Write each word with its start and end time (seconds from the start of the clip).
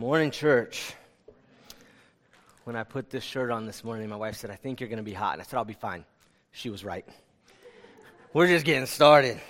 Morning, 0.00 0.30
church. 0.30 0.94
When 2.62 2.76
I 2.76 2.84
put 2.84 3.10
this 3.10 3.24
shirt 3.24 3.50
on 3.50 3.66
this 3.66 3.82
morning, 3.82 4.08
my 4.08 4.14
wife 4.14 4.36
said, 4.36 4.48
I 4.48 4.54
think 4.54 4.78
you're 4.78 4.88
going 4.88 4.98
to 4.98 5.02
be 5.02 5.12
hot. 5.12 5.32
And 5.32 5.42
I 5.42 5.44
said, 5.44 5.56
I'll 5.56 5.64
be 5.64 5.72
fine. 5.72 6.04
She 6.52 6.70
was 6.70 6.84
right. 6.84 7.04
We're 8.32 8.46
just 8.46 8.64
getting 8.64 8.86
started. 8.86 9.40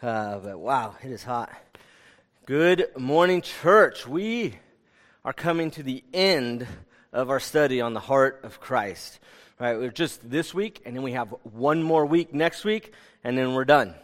Uh, 0.00 0.38
but 0.38 0.60
wow, 0.60 0.94
it 1.02 1.10
is 1.10 1.24
hot. 1.24 1.50
Good 2.46 2.86
morning, 2.96 3.42
church. 3.42 4.06
We 4.06 4.54
are 5.24 5.32
coming 5.32 5.72
to 5.72 5.82
the 5.82 6.04
end 6.14 6.68
of 7.12 7.28
our 7.28 7.40
study 7.40 7.80
on 7.80 7.92
the 7.92 7.98
heart 7.98 8.42
of 8.44 8.60
Christ. 8.60 9.18
Right, 9.58 9.76
we're 9.76 9.90
just 9.90 10.30
this 10.30 10.54
week, 10.54 10.82
and 10.86 10.94
then 10.94 11.02
we 11.02 11.12
have 11.12 11.34
one 11.42 11.82
more 11.82 12.06
week 12.06 12.32
next 12.32 12.62
week, 12.62 12.92
and 13.24 13.36
then 13.36 13.54
we're 13.54 13.64
done. 13.64 13.96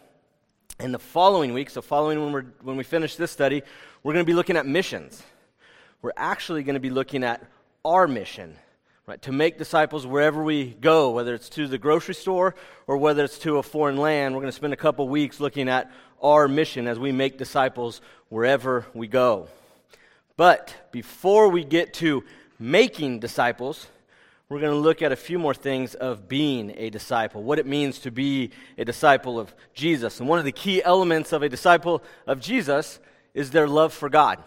And 0.80 0.92
the 0.92 0.98
following 0.98 1.54
week, 1.54 1.70
so 1.70 1.80
following 1.80 2.20
when, 2.24 2.32
we're, 2.32 2.46
when 2.62 2.76
we 2.76 2.82
finish 2.82 3.14
this 3.14 3.30
study, 3.30 3.62
we're 4.02 4.14
going 4.14 4.24
to 4.24 4.28
be 4.28 4.34
looking 4.34 4.56
at 4.56 4.66
missions 4.66 5.22
we're 6.02 6.12
actually 6.16 6.62
going 6.62 6.74
to 6.74 6.80
be 6.80 6.90
looking 6.90 7.24
at 7.24 7.42
our 7.84 8.06
mission, 8.06 8.56
right? 9.06 9.20
To 9.22 9.32
make 9.32 9.58
disciples 9.58 10.06
wherever 10.06 10.42
we 10.42 10.74
go, 10.80 11.10
whether 11.10 11.34
it's 11.34 11.48
to 11.50 11.66
the 11.66 11.78
grocery 11.78 12.14
store 12.14 12.54
or 12.86 12.96
whether 12.96 13.24
it's 13.24 13.38
to 13.40 13.58
a 13.58 13.62
foreign 13.62 13.96
land. 13.96 14.34
We're 14.34 14.42
going 14.42 14.52
to 14.52 14.56
spend 14.56 14.72
a 14.72 14.76
couple 14.76 15.08
weeks 15.08 15.40
looking 15.40 15.68
at 15.68 15.90
our 16.22 16.48
mission 16.48 16.86
as 16.86 16.98
we 16.98 17.12
make 17.12 17.38
disciples 17.38 18.00
wherever 18.28 18.86
we 18.94 19.06
go. 19.06 19.48
But 20.36 20.74
before 20.92 21.48
we 21.48 21.64
get 21.64 21.94
to 21.94 22.24
making 22.58 23.20
disciples, 23.20 23.86
we're 24.48 24.60
going 24.60 24.72
to 24.72 24.78
look 24.78 25.02
at 25.02 25.12
a 25.12 25.16
few 25.16 25.38
more 25.38 25.54
things 25.54 25.94
of 25.94 26.28
being 26.28 26.72
a 26.76 26.90
disciple, 26.90 27.42
what 27.42 27.58
it 27.58 27.66
means 27.66 27.98
to 28.00 28.10
be 28.10 28.50
a 28.78 28.84
disciple 28.84 29.40
of 29.40 29.54
Jesus. 29.74 30.20
And 30.20 30.28
one 30.28 30.38
of 30.38 30.44
the 30.44 30.52
key 30.52 30.82
elements 30.82 31.32
of 31.32 31.42
a 31.42 31.48
disciple 31.48 32.02
of 32.26 32.40
Jesus 32.40 33.00
is 33.34 33.50
their 33.50 33.66
love 33.66 33.92
for 33.92 34.08
God 34.08 34.42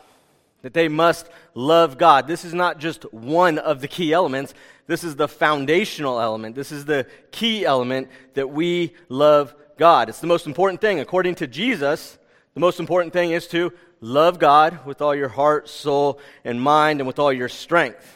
that 0.61 0.73
they 0.73 0.87
must 0.87 1.29
love 1.53 1.97
God. 1.97 2.27
This 2.27 2.43
is 2.43 2.53
not 2.53 2.79
just 2.79 3.03
one 3.13 3.57
of 3.57 3.81
the 3.81 3.87
key 3.87 4.13
elements, 4.13 4.53
this 4.87 5.03
is 5.03 5.15
the 5.15 5.27
foundational 5.27 6.19
element. 6.19 6.55
This 6.55 6.71
is 6.71 6.85
the 6.85 7.05
key 7.31 7.63
element 7.63 8.09
that 8.33 8.49
we 8.49 8.93
love 9.07 9.53
God. 9.77 10.09
It's 10.09 10.19
the 10.19 10.27
most 10.27 10.47
important 10.47 10.81
thing. 10.81 10.99
According 10.99 11.35
to 11.35 11.47
Jesus, 11.47 12.17
the 12.55 12.59
most 12.59 12.79
important 12.79 13.13
thing 13.13 13.31
is 13.31 13.47
to 13.49 13.71
love 14.01 14.39
God 14.39 14.85
with 14.87 14.99
all 15.01 15.13
your 15.13 15.29
heart, 15.29 15.69
soul, 15.69 16.19
and 16.43 16.59
mind, 16.59 17.01
and 17.01 17.07
with 17.07 17.19
all 17.19 17.31
your 17.31 17.49
strength. 17.49 18.15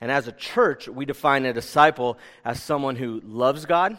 And 0.00 0.10
as 0.10 0.28
a 0.28 0.32
church, 0.32 0.88
we 0.88 1.04
define 1.06 1.44
a 1.44 1.52
disciple 1.52 2.18
as 2.44 2.62
someone 2.62 2.94
who 2.94 3.20
loves 3.24 3.66
God, 3.66 3.98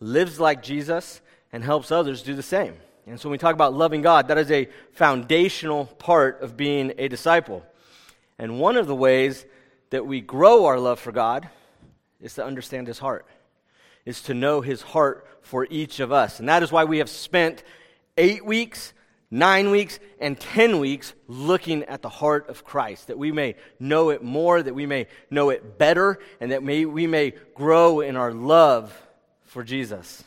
lives 0.00 0.40
like 0.40 0.62
Jesus, 0.62 1.20
and 1.52 1.62
helps 1.62 1.92
others 1.92 2.22
do 2.22 2.34
the 2.34 2.42
same. 2.42 2.74
And 3.06 3.18
so 3.18 3.28
when 3.28 3.32
we 3.32 3.38
talk 3.38 3.54
about 3.54 3.74
loving 3.74 4.02
God, 4.02 4.28
that 4.28 4.38
is 4.38 4.50
a 4.50 4.68
foundational 4.92 5.86
part 5.86 6.42
of 6.42 6.56
being 6.56 6.92
a 6.98 7.08
disciple. 7.08 7.64
And 8.38 8.60
one 8.60 8.76
of 8.76 8.86
the 8.86 8.94
ways 8.94 9.44
that 9.90 10.06
we 10.06 10.20
grow 10.20 10.66
our 10.66 10.78
love 10.78 11.00
for 11.00 11.12
God 11.12 11.48
is 12.20 12.34
to 12.34 12.44
understand 12.44 12.86
his 12.86 12.98
heart, 12.98 13.26
is 14.04 14.22
to 14.22 14.34
know 14.34 14.60
his 14.60 14.82
heart 14.82 15.26
for 15.42 15.66
each 15.70 16.00
of 16.00 16.12
us. 16.12 16.38
And 16.38 16.48
that 16.48 16.62
is 16.62 16.70
why 16.70 16.84
we 16.84 16.98
have 16.98 17.08
spent 17.08 17.64
eight 18.16 18.44
weeks, 18.44 18.92
nine 19.30 19.70
weeks, 19.70 19.98
and 20.20 20.38
ten 20.38 20.78
weeks 20.78 21.14
looking 21.26 21.82
at 21.84 22.02
the 22.02 22.08
heart 22.08 22.48
of 22.48 22.64
Christ, 22.64 23.08
that 23.08 23.18
we 23.18 23.32
may 23.32 23.56
know 23.78 24.10
it 24.10 24.22
more, 24.22 24.62
that 24.62 24.74
we 24.74 24.86
may 24.86 25.06
know 25.30 25.50
it 25.50 25.78
better, 25.78 26.18
and 26.40 26.52
that 26.52 26.62
may, 26.62 26.84
we 26.84 27.06
may 27.06 27.32
grow 27.54 28.00
in 28.00 28.16
our 28.16 28.32
love 28.32 28.96
for 29.44 29.64
Jesus. 29.64 30.22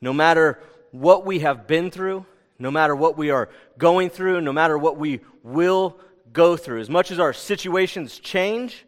No 0.00 0.12
matter 0.12 0.58
what 0.92 1.26
we 1.26 1.40
have 1.40 1.66
been 1.66 1.90
through, 1.90 2.24
no 2.58 2.70
matter 2.70 2.94
what 2.94 3.18
we 3.18 3.30
are 3.30 3.48
going 3.76 4.08
through, 4.08 4.40
no 4.40 4.52
matter 4.52 4.78
what 4.78 4.96
we 4.96 5.20
will 5.42 5.98
go 6.32 6.56
through, 6.56 6.80
as 6.80 6.88
much 6.88 7.10
as 7.10 7.18
our 7.18 7.32
situations 7.32 8.18
change 8.18 8.86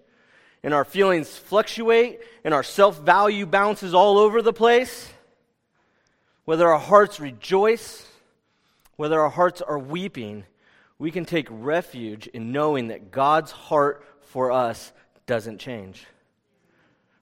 and 0.62 0.72
our 0.72 0.84
feelings 0.84 1.36
fluctuate 1.36 2.20
and 2.44 2.54
our 2.54 2.62
self 2.62 3.00
value 3.00 3.46
bounces 3.46 3.94
all 3.94 4.18
over 4.18 4.40
the 4.40 4.52
place, 4.52 5.12
whether 6.44 6.68
our 6.68 6.78
hearts 6.78 7.18
rejoice, 7.18 8.06
whether 8.96 9.20
our 9.20 9.30
hearts 9.30 9.60
are 9.60 9.78
weeping, 9.78 10.44
we 10.98 11.10
can 11.10 11.24
take 11.24 11.48
refuge 11.50 12.26
in 12.28 12.52
knowing 12.52 12.88
that 12.88 13.10
God's 13.10 13.50
heart 13.50 14.06
for 14.20 14.52
us 14.52 14.92
doesn't 15.26 15.58
change. 15.58 16.06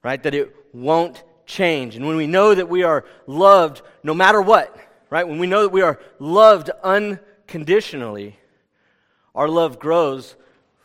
Right? 0.03 0.21
That 0.21 0.35
it 0.35 0.55
won't 0.73 1.23
change. 1.45 1.95
And 1.95 2.05
when 2.05 2.15
we 2.15 2.27
know 2.27 2.53
that 2.53 2.69
we 2.69 2.83
are 2.83 3.05
loved 3.27 3.81
no 4.03 4.13
matter 4.13 4.41
what, 4.41 4.75
right? 5.09 5.27
When 5.27 5.39
we 5.39 5.47
know 5.47 5.63
that 5.63 5.71
we 5.71 5.81
are 5.81 5.99
loved 6.19 6.69
unconditionally, 6.83 8.37
our 9.35 9.47
love 9.47 9.79
grows 9.79 10.35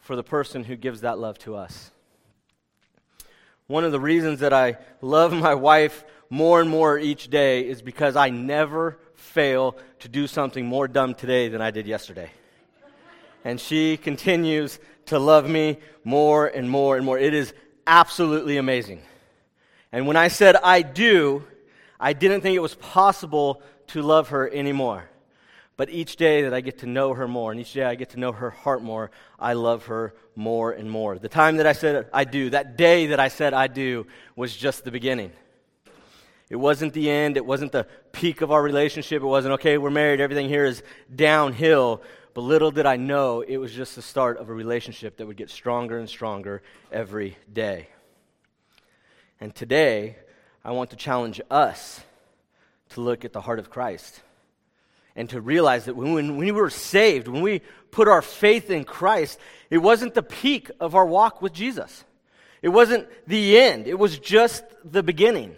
for 0.00 0.16
the 0.16 0.22
person 0.22 0.64
who 0.64 0.76
gives 0.76 1.02
that 1.02 1.18
love 1.18 1.38
to 1.40 1.56
us. 1.56 1.90
One 3.66 3.84
of 3.84 3.92
the 3.92 4.00
reasons 4.00 4.40
that 4.40 4.54
I 4.54 4.78
love 5.02 5.32
my 5.32 5.54
wife 5.54 6.04
more 6.30 6.60
and 6.60 6.70
more 6.70 6.98
each 6.98 7.28
day 7.28 7.68
is 7.68 7.82
because 7.82 8.16
I 8.16 8.30
never 8.30 8.98
fail 9.14 9.76
to 10.00 10.08
do 10.08 10.26
something 10.26 10.64
more 10.66 10.88
dumb 10.88 11.14
today 11.14 11.48
than 11.48 11.60
I 11.60 11.70
did 11.70 11.86
yesterday. 11.86 12.30
And 13.44 13.60
she 13.60 13.96
continues 13.96 14.78
to 15.06 15.18
love 15.18 15.48
me 15.48 15.78
more 16.04 16.46
and 16.46 16.68
more 16.70 16.96
and 16.96 17.04
more. 17.04 17.18
It 17.18 17.34
is 17.34 17.52
absolutely 17.86 18.56
amazing. 18.56 19.02
And 19.92 20.06
when 20.06 20.16
I 20.16 20.28
said 20.28 20.56
I 20.56 20.82
do, 20.82 21.44
I 21.98 22.12
didn't 22.12 22.42
think 22.42 22.56
it 22.56 22.60
was 22.60 22.74
possible 22.74 23.62
to 23.88 24.02
love 24.02 24.28
her 24.28 24.48
anymore. 24.50 25.08
But 25.76 25.90
each 25.90 26.16
day 26.16 26.42
that 26.42 26.52
I 26.52 26.60
get 26.60 26.78
to 26.78 26.86
know 26.86 27.14
her 27.14 27.28
more, 27.28 27.52
and 27.52 27.60
each 27.60 27.72
day 27.72 27.84
I 27.84 27.94
get 27.94 28.10
to 28.10 28.18
know 28.18 28.32
her 28.32 28.50
heart 28.50 28.82
more, 28.82 29.10
I 29.38 29.52
love 29.52 29.86
her 29.86 30.14
more 30.34 30.72
and 30.72 30.90
more. 30.90 31.18
The 31.18 31.28
time 31.28 31.58
that 31.58 31.66
I 31.66 31.72
said 31.72 32.08
I 32.12 32.24
do, 32.24 32.50
that 32.50 32.76
day 32.76 33.06
that 33.06 33.20
I 33.20 33.28
said 33.28 33.54
I 33.54 33.68
do, 33.68 34.06
was 34.34 34.56
just 34.56 34.84
the 34.84 34.90
beginning. 34.90 35.30
It 36.50 36.56
wasn't 36.56 36.94
the 36.94 37.10
end. 37.10 37.36
It 37.36 37.46
wasn't 37.46 37.72
the 37.72 37.86
peak 38.12 38.40
of 38.40 38.50
our 38.50 38.62
relationship. 38.62 39.22
It 39.22 39.26
wasn't, 39.26 39.54
okay, 39.54 39.78
we're 39.78 39.90
married, 39.90 40.20
everything 40.20 40.48
here 40.48 40.64
is 40.64 40.82
downhill. 41.14 42.02
But 42.34 42.40
little 42.42 42.70
did 42.70 42.86
I 42.86 42.96
know 42.96 43.42
it 43.42 43.58
was 43.58 43.72
just 43.72 43.94
the 43.94 44.02
start 44.02 44.38
of 44.38 44.48
a 44.48 44.52
relationship 44.52 45.16
that 45.18 45.26
would 45.26 45.36
get 45.36 45.50
stronger 45.50 45.98
and 45.98 46.08
stronger 46.08 46.62
every 46.90 47.36
day. 47.52 47.88
And 49.40 49.54
today, 49.54 50.16
I 50.64 50.72
want 50.72 50.90
to 50.90 50.96
challenge 50.96 51.40
us 51.50 52.00
to 52.90 53.00
look 53.00 53.24
at 53.24 53.32
the 53.32 53.40
heart 53.40 53.58
of 53.58 53.70
Christ 53.70 54.20
and 55.14 55.28
to 55.30 55.40
realize 55.40 55.86
that 55.86 55.96
when, 55.96 56.14
when 56.14 56.36
we 56.36 56.52
were 56.52 56.70
saved, 56.70 57.28
when 57.28 57.42
we 57.42 57.60
put 57.90 58.08
our 58.08 58.22
faith 58.22 58.70
in 58.70 58.84
Christ, 58.84 59.38
it 59.70 59.78
wasn't 59.78 60.14
the 60.14 60.22
peak 60.22 60.70
of 60.80 60.94
our 60.94 61.06
walk 61.06 61.42
with 61.42 61.52
Jesus. 61.52 62.04
It 62.62 62.68
wasn't 62.68 63.08
the 63.26 63.58
end, 63.58 63.86
it 63.86 63.98
was 63.98 64.18
just 64.18 64.64
the 64.84 65.02
beginning. 65.02 65.54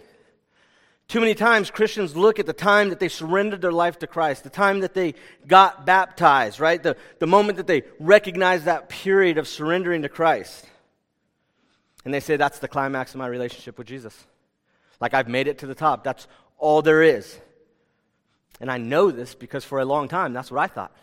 Too 1.07 1.19
many 1.19 1.35
times 1.35 1.69
Christians 1.69 2.15
look 2.15 2.39
at 2.39 2.45
the 2.45 2.53
time 2.53 2.87
that 2.89 2.99
they 2.99 3.09
surrendered 3.09 3.61
their 3.61 3.73
life 3.73 3.99
to 3.99 4.07
Christ, 4.07 4.45
the 4.45 4.49
time 4.49 4.79
that 4.79 4.93
they 4.93 5.15
got 5.45 5.85
baptized, 5.85 6.61
right? 6.61 6.81
The, 6.81 6.95
the 7.19 7.27
moment 7.27 7.57
that 7.57 7.67
they 7.67 7.83
recognized 7.99 8.63
that 8.63 8.87
period 8.87 9.37
of 9.37 9.45
surrendering 9.45 10.03
to 10.03 10.09
Christ. 10.09 10.65
And 12.03 12.13
they 12.13 12.19
say, 12.19 12.35
that's 12.35 12.59
the 12.59 12.67
climax 12.67 13.13
of 13.13 13.19
my 13.19 13.27
relationship 13.27 13.77
with 13.77 13.87
Jesus. 13.87 14.27
Like 14.99 15.13
I've 15.13 15.27
made 15.27 15.47
it 15.47 15.59
to 15.59 15.67
the 15.67 15.75
top. 15.75 16.03
That's 16.03 16.27
all 16.57 16.81
there 16.81 17.01
is. 17.01 17.39
And 18.59 18.71
I 18.71 18.77
know 18.77 19.11
this 19.11 19.33
because 19.33 19.63
for 19.63 19.79
a 19.79 19.85
long 19.85 20.07
time, 20.07 20.33
that's 20.33 20.51
what 20.51 20.61
I 20.61 20.67
thought. 20.67 20.95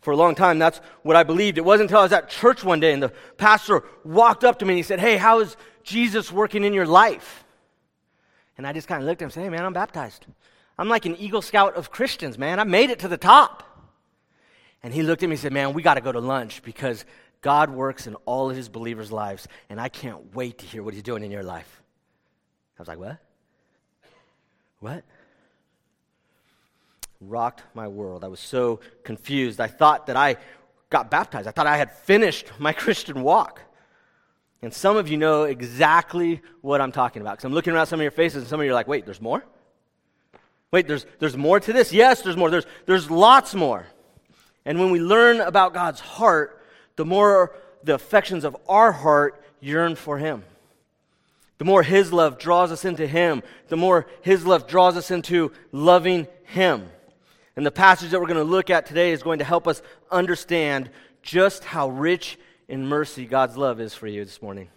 For 0.00 0.12
a 0.12 0.16
long 0.16 0.34
time, 0.34 0.58
that's 0.58 0.78
what 1.02 1.16
I 1.16 1.22
believed. 1.22 1.58
It 1.58 1.64
wasn't 1.64 1.88
until 1.90 2.00
I 2.00 2.02
was 2.02 2.12
at 2.12 2.28
church 2.28 2.62
one 2.62 2.80
day 2.80 2.92
and 2.92 3.02
the 3.02 3.12
pastor 3.38 3.82
walked 4.04 4.44
up 4.44 4.58
to 4.58 4.64
me 4.64 4.74
and 4.74 4.78
he 4.78 4.82
said, 4.82 5.00
Hey, 5.00 5.16
how 5.16 5.40
is 5.40 5.56
Jesus 5.82 6.30
working 6.30 6.64
in 6.64 6.74
your 6.74 6.86
life? 6.86 7.44
And 8.58 8.66
I 8.66 8.72
just 8.72 8.88
kind 8.88 9.02
of 9.02 9.08
looked 9.08 9.22
at 9.22 9.24
him 9.24 9.26
and 9.26 9.32
said, 9.32 9.42
Hey, 9.44 9.48
man, 9.48 9.64
I'm 9.64 9.72
baptized. 9.72 10.26
I'm 10.78 10.88
like 10.88 11.06
an 11.06 11.16
Eagle 11.16 11.42
Scout 11.42 11.74
of 11.74 11.90
Christians, 11.90 12.36
man. 12.36 12.60
I 12.60 12.64
made 12.64 12.90
it 12.90 12.98
to 13.00 13.08
the 13.08 13.16
top. 13.16 13.62
And 14.82 14.92
he 14.92 15.02
looked 15.02 15.22
at 15.22 15.28
me 15.28 15.34
and 15.34 15.40
said, 15.40 15.52
Man, 15.52 15.72
we 15.72 15.82
got 15.82 15.94
to 15.94 16.02
go 16.02 16.12
to 16.12 16.20
lunch 16.20 16.62
because 16.62 17.04
God 17.40 17.70
works 17.70 18.06
in 18.06 18.14
all 18.26 18.50
of 18.50 18.56
his 18.56 18.68
believers' 18.68 19.12
lives, 19.12 19.46
and 19.68 19.80
I 19.80 19.88
can't 19.88 20.34
wait 20.34 20.58
to 20.58 20.66
hear 20.66 20.82
what 20.82 20.94
he's 20.94 21.02
doing 21.02 21.22
in 21.22 21.30
your 21.30 21.42
life. 21.42 21.82
I 22.78 22.82
was 22.82 22.88
like, 22.88 22.98
What? 22.98 23.18
What? 24.80 25.04
Rocked 27.20 27.62
my 27.74 27.88
world. 27.88 28.24
I 28.24 28.28
was 28.28 28.40
so 28.40 28.80
confused. 29.02 29.60
I 29.60 29.68
thought 29.68 30.06
that 30.08 30.16
I 30.16 30.36
got 30.90 31.10
baptized, 31.10 31.48
I 31.48 31.50
thought 31.50 31.66
I 31.66 31.76
had 31.76 31.92
finished 31.92 32.50
my 32.58 32.72
Christian 32.84 33.22
walk. 33.22 33.60
And 34.62 34.72
some 34.72 34.96
of 34.96 35.08
you 35.08 35.16
know 35.16 35.44
exactly 35.44 36.40
what 36.62 36.80
I'm 36.80 36.90
talking 36.90 37.22
about 37.22 37.32
because 37.32 37.44
I'm 37.44 37.52
looking 37.52 37.74
around 37.74 37.86
some 37.86 38.00
of 38.00 38.02
your 38.02 38.10
faces, 38.10 38.42
and 38.42 38.46
some 38.48 38.60
of 38.60 38.66
you 38.66 38.72
are 38.72 38.74
like, 38.74 38.88
Wait, 38.88 39.04
there's 39.04 39.20
more? 39.20 39.44
Wait, 40.70 40.88
there's, 40.88 41.06
there's 41.20 41.36
more 41.36 41.60
to 41.60 41.72
this? 41.72 41.92
Yes, 41.92 42.22
there's 42.22 42.36
more. 42.36 42.50
There's, 42.50 42.66
there's 42.86 43.10
lots 43.10 43.54
more. 43.54 43.86
And 44.64 44.80
when 44.80 44.90
we 44.90 44.98
learn 44.98 45.40
about 45.40 45.72
God's 45.72 46.00
heart, 46.00 46.60
the 46.96 47.04
more 47.04 47.54
the 47.82 47.94
affections 47.94 48.44
of 48.44 48.56
our 48.68 48.92
heart 48.92 49.42
yearn 49.60 49.94
for 49.94 50.18
Him. 50.18 50.44
The 51.58 51.64
more 51.64 51.82
His 51.82 52.12
love 52.12 52.38
draws 52.38 52.72
us 52.72 52.84
into 52.84 53.06
Him, 53.06 53.42
the 53.68 53.76
more 53.76 54.06
His 54.22 54.44
love 54.44 54.66
draws 54.66 54.96
us 54.96 55.10
into 55.10 55.52
loving 55.72 56.26
Him. 56.44 56.88
And 57.56 57.64
the 57.64 57.70
passage 57.70 58.10
that 58.10 58.20
we're 58.20 58.26
going 58.26 58.36
to 58.36 58.44
look 58.44 58.68
at 58.68 58.86
today 58.86 59.12
is 59.12 59.22
going 59.22 59.38
to 59.38 59.44
help 59.44 59.66
us 59.66 59.80
understand 60.10 60.90
just 61.22 61.64
how 61.64 61.88
rich 61.88 62.38
in 62.68 62.86
mercy 62.86 63.24
God's 63.24 63.56
love 63.56 63.80
is 63.80 63.94
for 63.94 64.06
you 64.06 64.24
this 64.24 64.42
morning. 64.42 64.68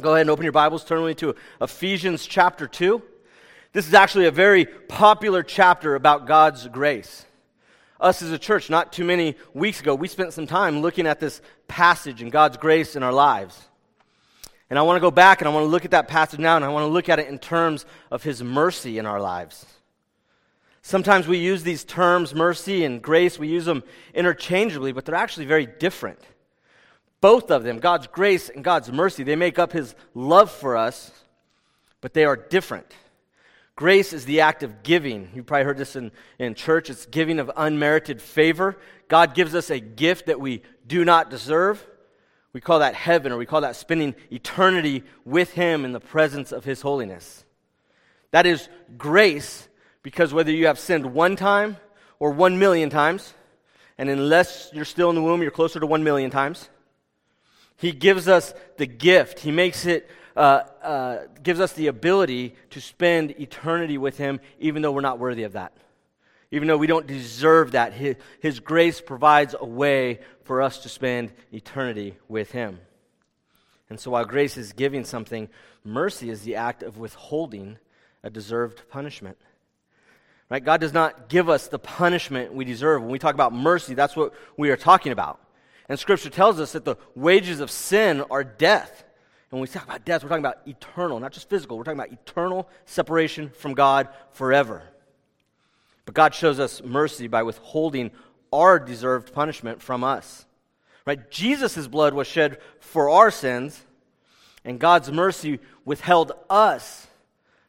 Go 0.00 0.10
ahead 0.10 0.22
and 0.22 0.30
open 0.30 0.42
your 0.42 0.52
Bibles, 0.52 0.84
turn 0.84 1.02
with 1.02 1.10
me 1.10 1.14
to 1.14 1.36
Ephesians 1.60 2.26
chapter 2.26 2.66
2. 2.66 3.00
This 3.72 3.86
is 3.86 3.94
actually 3.94 4.26
a 4.26 4.32
very 4.32 4.66
popular 4.66 5.44
chapter 5.44 5.94
about 5.94 6.26
God's 6.26 6.66
grace. 6.66 7.24
Us 8.00 8.22
as 8.22 8.32
a 8.32 8.38
church, 8.38 8.70
not 8.70 8.92
too 8.92 9.04
many 9.04 9.36
weeks 9.52 9.80
ago, 9.80 9.94
we 9.94 10.08
spent 10.08 10.32
some 10.32 10.46
time 10.46 10.80
looking 10.80 11.06
at 11.06 11.20
this 11.20 11.40
passage 11.68 12.22
and 12.22 12.32
God's 12.32 12.56
grace 12.56 12.96
in 12.96 13.02
our 13.02 13.12
lives. 13.12 13.68
And 14.70 14.78
I 14.78 14.82
want 14.82 14.96
to 14.96 15.00
go 15.00 15.10
back 15.10 15.40
and 15.40 15.48
I 15.48 15.52
want 15.52 15.64
to 15.64 15.68
look 15.68 15.84
at 15.84 15.92
that 15.92 16.08
passage 16.08 16.40
now 16.40 16.56
and 16.56 16.64
I 16.64 16.68
want 16.68 16.84
to 16.84 16.88
look 16.88 17.08
at 17.08 17.18
it 17.18 17.28
in 17.28 17.38
terms 17.38 17.86
of 18.10 18.22
His 18.22 18.42
mercy 18.42 18.98
in 18.98 19.06
our 19.06 19.20
lives. 19.20 19.66
Sometimes 20.82 21.26
we 21.26 21.38
use 21.38 21.62
these 21.62 21.84
terms, 21.84 22.34
mercy 22.34 22.84
and 22.84 23.00
grace, 23.00 23.38
we 23.38 23.48
use 23.48 23.64
them 23.64 23.82
interchangeably, 24.12 24.92
but 24.92 25.04
they're 25.04 25.14
actually 25.14 25.46
very 25.46 25.64
different. 25.64 26.18
Both 27.20 27.50
of 27.50 27.62
them, 27.62 27.78
God's 27.78 28.06
grace 28.06 28.50
and 28.50 28.62
God's 28.62 28.92
mercy, 28.92 29.22
they 29.22 29.36
make 29.36 29.58
up 29.58 29.72
His 29.72 29.94
love 30.12 30.50
for 30.50 30.76
us, 30.76 31.10
but 32.02 32.12
they 32.12 32.26
are 32.26 32.36
different. 32.36 32.92
Grace 33.76 34.12
is 34.12 34.24
the 34.24 34.40
act 34.40 34.62
of 34.62 34.82
giving. 34.84 35.30
You 35.34 35.42
probably 35.42 35.64
heard 35.64 35.78
this 35.78 35.96
in, 35.96 36.12
in 36.38 36.54
church. 36.54 36.90
It's 36.90 37.06
giving 37.06 37.40
of 37.40 37.50
unmerited 37.56 38.22
favor. 38.22 38.76
God 39.08 39.34
gives 39.34 39.54
us 39.54 39.68
a 39.70 39.80
gift 39.80 40.26
that 40.26 40.40
we 40.40 40.62
do 40.86 41.04
not 41.04 41.28
deserve. 41.28 41.84
We 42.52 42.60
call 42.60 42.78
that 42.78 42.94
heaven, 42.94 43.32
or 43.32 43.36
we 43.36 43.46
call 43.46 43.62
that 43.62 43.74
spending 43.74 44.14
eternity 44.30 45.02
with 45.24 45.52
Him 45.52 45.84
in 45.84 45.92
the 45.92 45.98
presence 45.98 46.52
of 46.52 46.64
His 46.64 46.82
holiness. 46.82 47.44
That 48.30 48.46
is 48.46 48.68
grace 48.96 49.68
because 50.04 50.32
whether 50.32 50.52
you 50.52 50.66
have 50.68 50.78
sinned 50.78 51.12
one 51.12 51.34
time 51.34 51.76
or 52.20 52.30
one 52.30 52.60
million 52.60 52.90
times, 52.90 53.34
and 53.98 54.08
unless 54.08 54.70
you're 54.72 54.84
still 54.84 55.10
in 55.10 55.16
the 55.16 55.22
womb, 55.22 55.42
you're 55.42 55.50
closer 55.50 55.80
to 55.80 55.86
one 55.86 56.04
million 56.04 56.30
times, 56.30 56.68
He 57.76 57.90
gives 57.90 58.28
us 58.28 58.54
the 58.76 58.86
gift. 58.86 59.40
He 59.40 59.50
makes 59.50 59.84
it, 59.84 60.08
uh, 60.36 60.62
uh, 60.82 61.18
gives 61.42 61.60
us 61.60 61.72
the 61.72 61.86
ability 61.86 62.54
to 62.70 62.80
spend 62.80 63.32
eternity 63.40 63.98
with 63.98 64.18
Him, 64.18 64.40
even 64.58 64.82
though 64.82 64.92
we're 64.92 65.00
not 65.00 65.18
worthy 65.18 65.44
of 65.44 65.52
that. 65.52 65.72
Even 66.50 66.68
though 66.68 66.76
we 66.76 66.86
don't 66.86 67.06
deserve 67.06 67.72
that, 67.72 67.92
His, 67.92 68.16
His 68.40 68.60
grace 68.60 69.00
provides 69.00 69.54
a 69.58 69.66
way 69.66 70.20
for 70.44 70.62
us 70.62 70.78
to 70.78 70.88
spend 70.88 71.32
eternity 71.52 72.16
with 72.28 72.52
Him. 72.52 72.80
And 73.90 74.00
so 74.00 74.10
while 74.12 74.24
grace 74.24 74.56
is 74.56 74.72
giving 74.72 75.04
something, 75.04 75.48
mercy 75.84 76.30
is 76.30 76.42
the 76.42 76.56
act 76.56 76.82
of 76.82 76.98
withholding 76.98 77.78
a 78.22 78.30
deserved 78.30 78.88
punishment. 78.88 79.36
Right? 80.50 80.64
God 80.64 80.80
does 80.80 80.92
not 80.92 81.28
give 81.28 81.48
us 81.48 81.68
the 81.68 81.78
punishment 81.78 82.54
we 82.54 82.64
deserve. 82.64 83.02
When 83.02 83.10
we 83.10 83.18
talk 83.18 83.34
about 83.34 83.52
mercy, 83.52 83.94
that's 83.94 84.16
what 84.16 84.34
we 84.56 84.70
are 84.70 84.76
talking 84.76 85.12
about. 85.12 85.40
And 85.88 85.98
Scripture 85.98 86.30
tells 86.30 86.60
us 86.60 86.72
that 86.72 86.84
the 86.84 86.96
wages 87.14 87.60
of 87.60 87.70
sin 87.70 88.22
are 88.30 88.44
death. 88.44 89.04
When 89.54 89.60
we 89.60 89.68
talk 89.68 89.84
about 89.84 90.04
death, 90.04 90.24
we're 90.24 90.30
talking 90.30 90.44
about 90.44 90.66
eternal, 90.66 91.20
not 91.20 91.30
just 91.30 91.48
physical. 91.48 91.78
We're 91.78 91.84
talking 91.84 92.00
about 92.00 92.10
eternal 92.10 92.68
separation 92.86 93.50
from 93.50 93.74
God 93.74 94.08
forever. 94.32 94.82
But 96.04 96.16
God 96.16 96.34
shows 96.34 96.58
us 96.58 96.82
mercy 96.82 97.28
by 97.28 97.44
withholding 97.44 98.10
our 98.52 98.80
deserved 98.80 99.32
punishment 99.32 99.80
from 99.80 100.02
us. 100.02 100.44
Right? 101.06 101.30
Jesus' 101.30 101.86
blood 101.86 102.14
was 102.14 102.26
shed 102.26 102.58
for 102.80 103.08
our 103.08 103.30
sins, 103.30 103.80
and 104.64 104.80
God's 104.80 105.12
mercy 105.12 105.60
withheld 105.84 106.32
us 106.50 107.06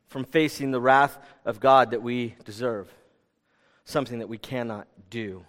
from 0.07 0.23
facing 0.23 0.71
the 0.71 0.81
wrath 0.81 1.19
of 1.45 1.59
God 1.59 1.91
that 1.91 2.01
we 2.01 2.33
deserve, 2.45 2.91
something 3.83 4.17
that 4.17 4.27
we 4.27 4.39
cannot 4.39 4.87
do. 5.11 5.45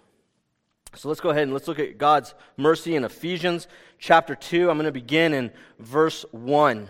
So 0.95 1.09
let's 1.09 1.21
go 1.21 1.29
ahead 1.29 1.43
and 1.43 1.53
let's 1.53 1.67
look 1.67 1.79
at 1.79 1.97
God's 1.97 2.33
mercy 2.55 2.95
in 2.95 3.03
Ephesians 3.03 3.67
chapter 3.99 4.35
2. 4.35 4.69
I'm 4.69 4.77
going 4.77 4.85
to 4.85 4.91
begin 4.91 5.33
in 5.33 5.51
verse 5.79 6.25
1. 6.31 6.87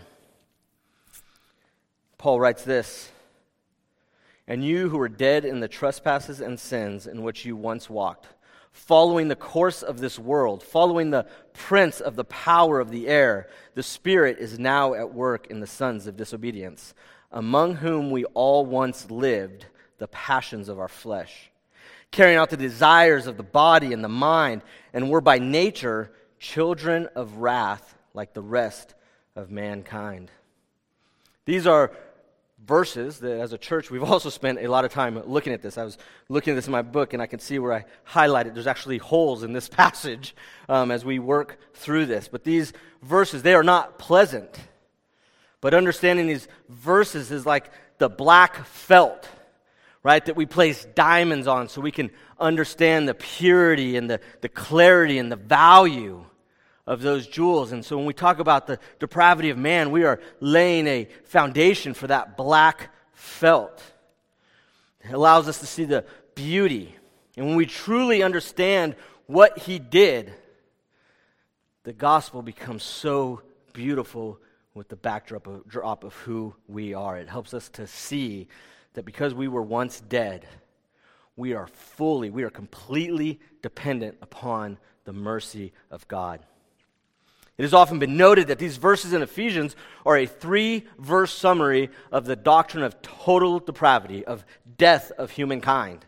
Paul 2.18 2.40
writes 2.40 2.64
this 2.64 3.12
And 4.48 4.64
you 4.64 4.90
who 4.90 4.98
were 4.98 5.10
dead 5.10 5.46
in 5.46 5.60
the 5.60 5.68
trespasses 5.68 6.42
and 6.42 6.60
sins 6.60 7.08
in 7.08 7.24
which 7.24 7.46
you 7.46 7.56
once 7.56 7.90
walked, 7.90 8.28
following 8.72 9.28
the 9.28 9.36
course 9.36 9.84
of 9.84 10.00
this 10.00 10.18
world, 10.18 10.64
following 10.64 11.10
the 11.10 11.28
prince 11.54 12.00
of 12.00 12.16
the 12.16 12.26
power 12.26 12.80
of 12.80 12.92
the 12.92 13.08
air, 13.08 13.50
the 13.76 13.84
Spirit 13.84 14.38
is 14.40 14.58
now 14.58 14.94
at 14.94 15.14
work 15.14 15.48
in 15.48 15.60
the 15.60 15.68
sons 15.68 16.08
of 16.08 16.16
disobedience 16.16 16.94
among 17.32 17.76
whom 17.76 18.12
we 18.12 18.26
all 18.26 18.66
once 18.66 19.10
lived 19.12 19.66
the 19.98 20.08
passions 20.08 20.70
of 20.70 20.80
our 20.80 20.88
flesh, 20.88 21.52
carrying 22.12 22.38
out 22.38 22.50
the 22.50 22.57
desires 22.57 23.27
of 23.27 23.38
the 23.38 23.44
body 23.44 23.94
and 23.94 24.04
the 24.04 24.09
mind, 24.09 24.62
and 24.94 25.09
were 25.09 25.21
by 25.21 25.39
nature 25.39 26.12
children 26.39 27.07
of 27.15 27.38
wrath 27.38 27.95
like 28.13 28.33
the 28.33 28.42
rest 28.42 28.94
of 29.36 29.51
mankind. 29.51 30.31
These 31.45 31.68
are 31.68 31.92
verses 32.65 33.19
that 33.19 33.39
as 33.39 33.54
a 33.54 33.57
church 33.57 33.89
we've 33.89 34.04
also 34.12 34.30
spent 34.30 34.59
a 34.59 34.68
lot 34.68 34.86
of 34.86 34.92
time 34.92 35.21
looking 35.25 35.54
at 35.54 35.62
this. 35.62 35.77
I 35.77 35.83
was 35.83 35.98
looking 36.30 36.51
at 36.51 36.56
this 36.56 36.68
in 36.68 36.71
my 36.71 36.81
book 36.81 37.13
and 37.13 37.21
I 37.21 37.27
can 37.27 37.39
see 37.39 37.59
where 37.59 37.74
I 37.74 37.86
highlighted. 38.10 38.53
There's 38.53 38.68
actually 38.68 38.98
holes 38.98 39.44
in 39.44 39.53
this 39.53 39.69
passage 39.69 40.36
um, 40.68 40.92
as 40.92 41.06
we 41.06 41.19
work 41.19 41.60
through 41.74 42.07
this. 42.07 42.27
But 42.27 42.44
these 42.44 42.74
verses, 43.01 43.44
they 43.44 43.53
are 43.53 43.63
not 43.63 43.98
pleasant. 43.98 44.60
But 45.62 45.74
understanding 45.74 46.27
these 46.27 46.48
verses 46.69 47.31
is 47.31 47.45
like 47.45 47.71
the 47.98 48.10
black 48.10 48.65
felt, 48.65 49.27
right, 50.04 50.26
that 50.26 50.36
we 50.36 50.46
place 50.46 50.86
diamonds 50.96 51.48
on 51.48 51.70
so 51.70 51.82
we 51.82 51.92
can 51.92 52.12
understand 52.40 53.08
the 53.08 53.14
purity 53.14 53.98
and 53.98 54.10
the, 54.10 54.20
the 54.42 54.50
clarity 54.50 55.18
and 55.18 55.32
the 55.32 55.36
value 55.36 56.24
of 56.86 57.02
those 57.02 57.28
jewels. 57.28 57.72
And 57.72 57.84
so 57.84 57.98
when 57.98 58.06
we 58.06 58.14
talk 58.14 58.40
about 58.40 58.68
the 58.68 58.80
depravity 59.00 59.50
of 59.50 59.58
man, 59.58 59.92
we 59.92 60.06
are 60.06 60.22
laying 60.40 60.88
a 60.88 61.08
foundation 61.26 61.94
for 61.94 62.08
that 62.08 62.38
black 62.38 62.94
felt. 63.14 63.84
It 65.02 65.12
allows 65.12 65.48
us 65.48 65.60
to 65.60 65.66
see 65.66 65.86
the 65.86 66.06
beauty. 66.36 66.96
And 67.36 67.46
when 67.48 67.56
we 67.56 67.66
truly 67.66 68.24
understand 68.24 68.96
what 69.26 69.58
he 69.60 69.80
did, 69.80 70.34
the 71.84 71.94
gospel 71.94 72.42
becomes 72.42 72.84
so 72.84 73.42
beautiful 73.74 74.40
with 74.74 74.88
the 74.88 74.96
backdrop 74.96 75.48
of, 75.48 75.64
of 75.76 76.14
who 76.26 76.56
we 76.68 76.94
are. 76.94 77.18
It 77.18 77.30
helps 77.30 77.54
us 77.54 77.70
to 77.70 77.88
see 77.88 78.48
that 78.98 79.06
because 79.06 79.32
we 79.32 79.48
were 79.48 79.62
once 79.62 80.02
dead, 80.02 80.44
we 81.36 81.54
are 81.54 81.68
fully, 81.68 82.32
we 82.32 82.42
are 82.42 82.50
completely 82.50 83.40
dependent 83.62 84.18
upon 84.24 84.80
the 85.06 85.14
mercy 85.14 85.72
of 85.92 86.08
God. 86.08 86.39
It 87.60 87.62
has 87.62 87.75
often 87.75 88.00
been 88.00 88.18
noted 88.18 88.48
that 88.48 88.58
these 88.58 88.77
verses 88.77 89.13
in 89.13 89.22
Ephesians 89.22 89.75
are 90.04 90.18
a 90.18 90.25
three 90.25 90.88
verse 90.98 91.32
summary 91.32 91.92
of 92.12 92.25
the 92.25 92.36
doctrine 92.36 92.84
of 92.84 93.00
total 93.04 93.60
depravity, 93.60 94.25
of 94.25 94.44
death 94.80 95.12
of 95.12 95.30
humankind. 95.30 96.04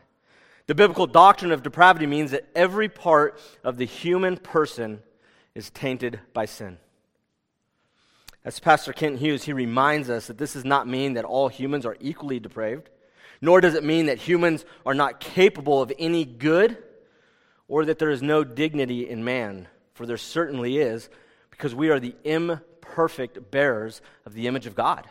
The 0.66 0.74
biblical 0.74 1.06
doctrine 1.06 1.52
of 1.52 1.62
depravity 1.62 2.08
means 2.08 2.32
that 2.32 2.50
every 2.56 2.90
part 2.90 3.40
of 3.64 3.78
the 3.78 3.86
human 3.86 4.36
person 4.36 5.04
is 5.54 5.70
tainted 5.70 6.20
by 6.34 6.46
sin. 6.46 6.80
As 8.46 8.60
Pastor 8.60 8.94
Kent 8.94 9.20
Hughes, 9.20 9.44
he 9.44 9.54
reminds 9.54 10.10
us 10.10 10.28
that 10.28 10.38
this 10.38 10.54
does 10.54 10.64
not 10.64 10.88
mean 10.88 11.14
that 11.14 11.26
all 11.26 11.50
humans 11.50 11.86
are 11.86 11.98
equally 12.00 12.40
depraved, 12.40 12.90
nor 13.42 13.60
does 13.60 13.76
it 13.76 13.84
mean 13.84 14.06
that 14.06 14.18
humans 14.18 14.64
are 14.86 14.94
not 14.94 15.20
capable 15.20 15.82
of 15.82 15.92
any 16.00 16.24
good 16.24 16.78
or 17.68 17.86
that 17.86 18.00
there 18.00 18.10
is 18.10 18.22
no 18.22 18.44
dignity 18.44 19.08
in 19.10 19.24
man, 19.24 19.68
for 19.94 20.06
there 20.06 20.18
certainly 20.18 20.78
is, 20.78 21.10
because 21.52 21.76
we 21.76 21.90
are 21.90 22.00
the 22.00 22.16
imperfect 22.24 23.52
bearers 23.52 24.02
of 24.26 24.34
the 24.34 24.48
image 24.48 24.66
of 24.66 24.76
God. 24.76 25.08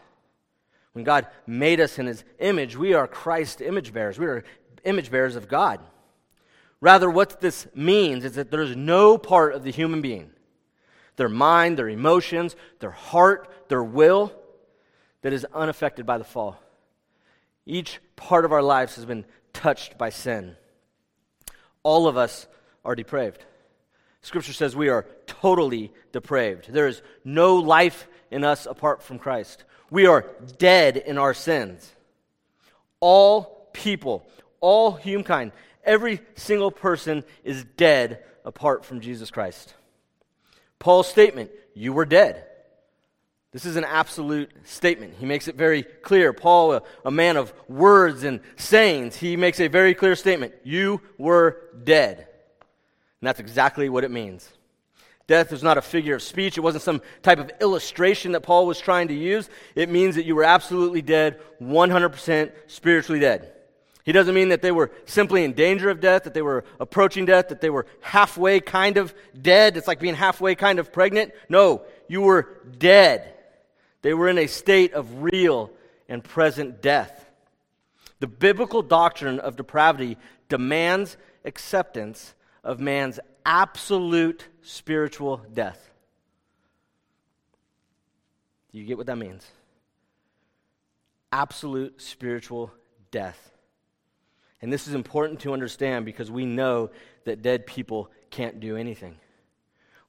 When 0.92 1.04
God 1.04 1.28
made 1.46 1.80
us 1.80 1.98
in 1.98 2.06
his 2.06 2.24
image, 2.40 2.76
we 2.76 2.94
are 2.94 3.06
Christ's 3.06 3.60
image 3.60 3.92
bearers. 3.92 4.18
We 4.18 4.26
are 4.26 4.44
image 4.84 5.10
bearers 5.10 5.36
of 5.36 5.46
God. 5.48 5.80
Rather, 6.80 7.10
what 7.10 7.40
this 7.40 7.66
means 7.74 8.24
is 8.24 8.32
that 8.32 8.50
there 8.50 8.62
is 8.62 8.74
no 8.74 9.18
part 9.18 9.54
of 9.54 9.62
the 9.62 9.70
human 9.70 10.00
being 10.00 10.30
their 11.18 11.28
mind, 11.28 11.78
their 11.78 11.88
emotions, 11.88 12.56
their 12.78 12.90
heart, 12.90 13.52
their 13.68 13.84
will 13.84 14.32
that 15.20 15.34
is 15.34 15.44
unaffected 15.52 16.06
by 16.06 16.16
the 16.16 16.24
fall. 16.24 16.56
Each 17.66 17.98
part 18.16 18.46
of 18.46 18.52
our 18.52 18.62
lives 18.62 18.96
has 18.96 19.04
been 19.04 19.26
touched 19.52 19.98
by 19.98 20.08
sin. 20.08 20.56
All 21.82 22.08
of 22.08 22.16
us 22.16 22.46
are 22.84 22.94
depraved. 22.94 23.44
Scripture 24.22 24.52
says 24.52 24.74
we 24.74 24.88
are 24.88 25.06
totally 25.26 25.92
depraved. 26.12 26.72
There 26.72 26.88
is 26.88 27.02
no 27.24 27.56
life 27.56 28.08
in 28.30 28.44
us 28.44 28.66
apart 28.66 29.02
from 29.02 29.18
Christ. 29.18 29.64
We 29.90 30.06
are 30.06 30.26
dead 30.58 30.96
in 30.96 31.18
our 31.18 31.34
sins. 31.34 31.92
All 33.00 33.68
people, 33.72 34.26
all 34.60 34.92
humankind, 34.92 35.52
every 35.84 36.20
single 36.34 36.70
person 36.70 37.24
is 37.44 37.64
dead 37.76 38.22
apart 38.44 38.84
from 38.84 39.00
Jesus 39.00 39.30
Christ. 39.30 39.74
Paul's 40.78 41.08
statement, 41.08 41.50
you 41.74 41.92
were 41.92 42.04
dead. 42.04 42.44
This 43.52 43.64
is 43.64 43.76
an 43.76 43.84
absolute 43.84 44.50
statement. 44.64 45.14
He 45.18 45.26
makes 45.26 45.48
it 45.48 45.54
very 45.54 45.82
clear. 45.82 46.32
Paul, 46.32 46.74
a, 46.74 46.82
a, 47.04 47.10
man 47.10 47.36
of 47.36 47.52
words 47.66 48.22
and 48.22 48.40
sayings, 48.56 49.16
he 49.16 49.36
makes 49.36 49.58
a 49.58 49.68
very 49.68 49.94
clear 49.94 50.14
statement. 50.16 50.52
You 50.64 51.00
were 51.16 51.62
dead. 51.82 52.18
And 52.18 53.26
that's 53.26 53.40
exactly 53.40 53.88
what 53.88 54.04
it 54.04 54.10
means. 54.10 54.48
Death 55.26 55.52
is 55.52 55.62
not 55.62 55.78
a 55.78 55.82
figure 55.82 56.14
of 56.14 56.22
speech. 56.22 56.56
It 56.56 56.62
wasn't 56.62 56.84
some 56.84 57.02
type 57.22 57.38
of 57.38 57.50
illustration 57.60 58.32
that 58.32 58.42
Paul 58.42 58.66
was 58.66 58.78
trying 58.80 59.08
to 59.08 59.14
use. 59.14 59.48
It 59.74 59.88
means 59.88 60.14
that 60.16 60.24
you 60.24 60.34
were 60.34 60.44
absolutely 60.44 61.02
dead, 61.02 61.40
100% 61.60 62.52
spiritually 62.66 63.20
dead. 63.20 63.52
He 64.08 64.12
doesn't 64.12 64.34
mean 64.34 64.48
that 64.48 64.62
they 64.62 64.72
were 64.72 64.90
simply 65.04 65.44
in 65.44 65.52
danger 65.52 65.90
of 65.90 66.00
death, 66.00 66.24
that 66.24 66.32
they 66.32 66.40
were 66.40 66.64
approaching 66.80 67.26
death, 67.26 67.48
that 67.48 67.60
they 67.60 67.68
were 67.68 67.84
halfway 68.00 68.58
kind 68.58 68.96
of 68.96 69.12
dead. 69.38 69.76
It's 69.76 69.86
like 69.86 70.00
being 70.00 70.14
halfway 70.14 70.54
kind 70.54 70.78
of 70.78 70.94
pregnant. 70.94 71.32
No, 71.50 71.82
you 72.08 72.22
were 72.22 72.48
dead. 72.78 73.34
They 74.00 74.14
were 74.14 74.30
in 74.30 74.38
a 74.38 74.46
state 74.46 74.94
of 74.94 75.24
real 75.24 75.70
and 76.08 76.24
present 76.24 76.80
death. 76.80 77.30
The 78.18 78.26
biblical 78.26 78.80
doctrine 78.80 79.40
of 79.40 79.56
depravity 79.56 80.16
demands 80.48 81.18
acceptance 81.44 82.32
of 82.64 82.80
man's 82.80 83.20
absolute 83.44 84.48
spiritual 84.62 85.42
death. 85.52 85.90
Do 88.72 88.78
you 88.78 88.86
get 88.86 88.96
what 88.96 89.08
that 89.08 89.18
means? 89.18 89.46
Absolute 91.30 92.00
spiritual 92.00 92.72
death. 93.10 93.52
And 94.60 94.72
this 94.72 94.88
is 94.88 94.94
important 94.94 95.40
to 95.40 95.52
understand 95.52 96.04
because 96.04 96.30
we 96.30 96.44
know 96.44 96.90
that 97.24 97.42
dead 97.42 97.66
people 97.66 98.10
can't 98.30 98.60
do 98.60 98.76
anything. 98.76 99.16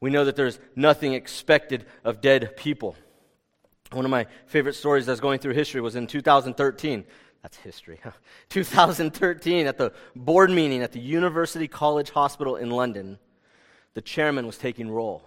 We 0.01 0.09
know 0.09 0.25
that 0.25 0.35
there's 0.35 0.59
nothing 0.75 1.13
expected 1.13 1.85
of 2.03 2.21
dead 2.21 2.55
people. 2.57 2.95
One 3.91 4.05
of 4.05 4.11
my 4.11 4.27
favorite 4.45 4.73
stories 4.73 5.05
that's 5.05 5.19
going 5.19 5.39
through 5.39 5.53
history 5.53 5.81
was 5.81 5.95
in 5.95 6.07
2013. 6.07 7.05
That's 7.41 7.57
history. 7.57 7.99
Huh? 8.03 8.11
2013, 8.49 9.67
at 9.67 9.77
the 9.77 9.93
board 10.15 10.51
meeting 10.51 10.81
at 10.81 10.91
the 10.91 10.99
University 10.99 11.67
College 11.67 12.11
Hospital 12.11 12.55
in 12.55 12.69
London, 12.69 13.17
the 13.93 14.01
chairman 14.01 14.45
was 14.45 14.57
taking 14.57 14.89
roll. 14.89 15.23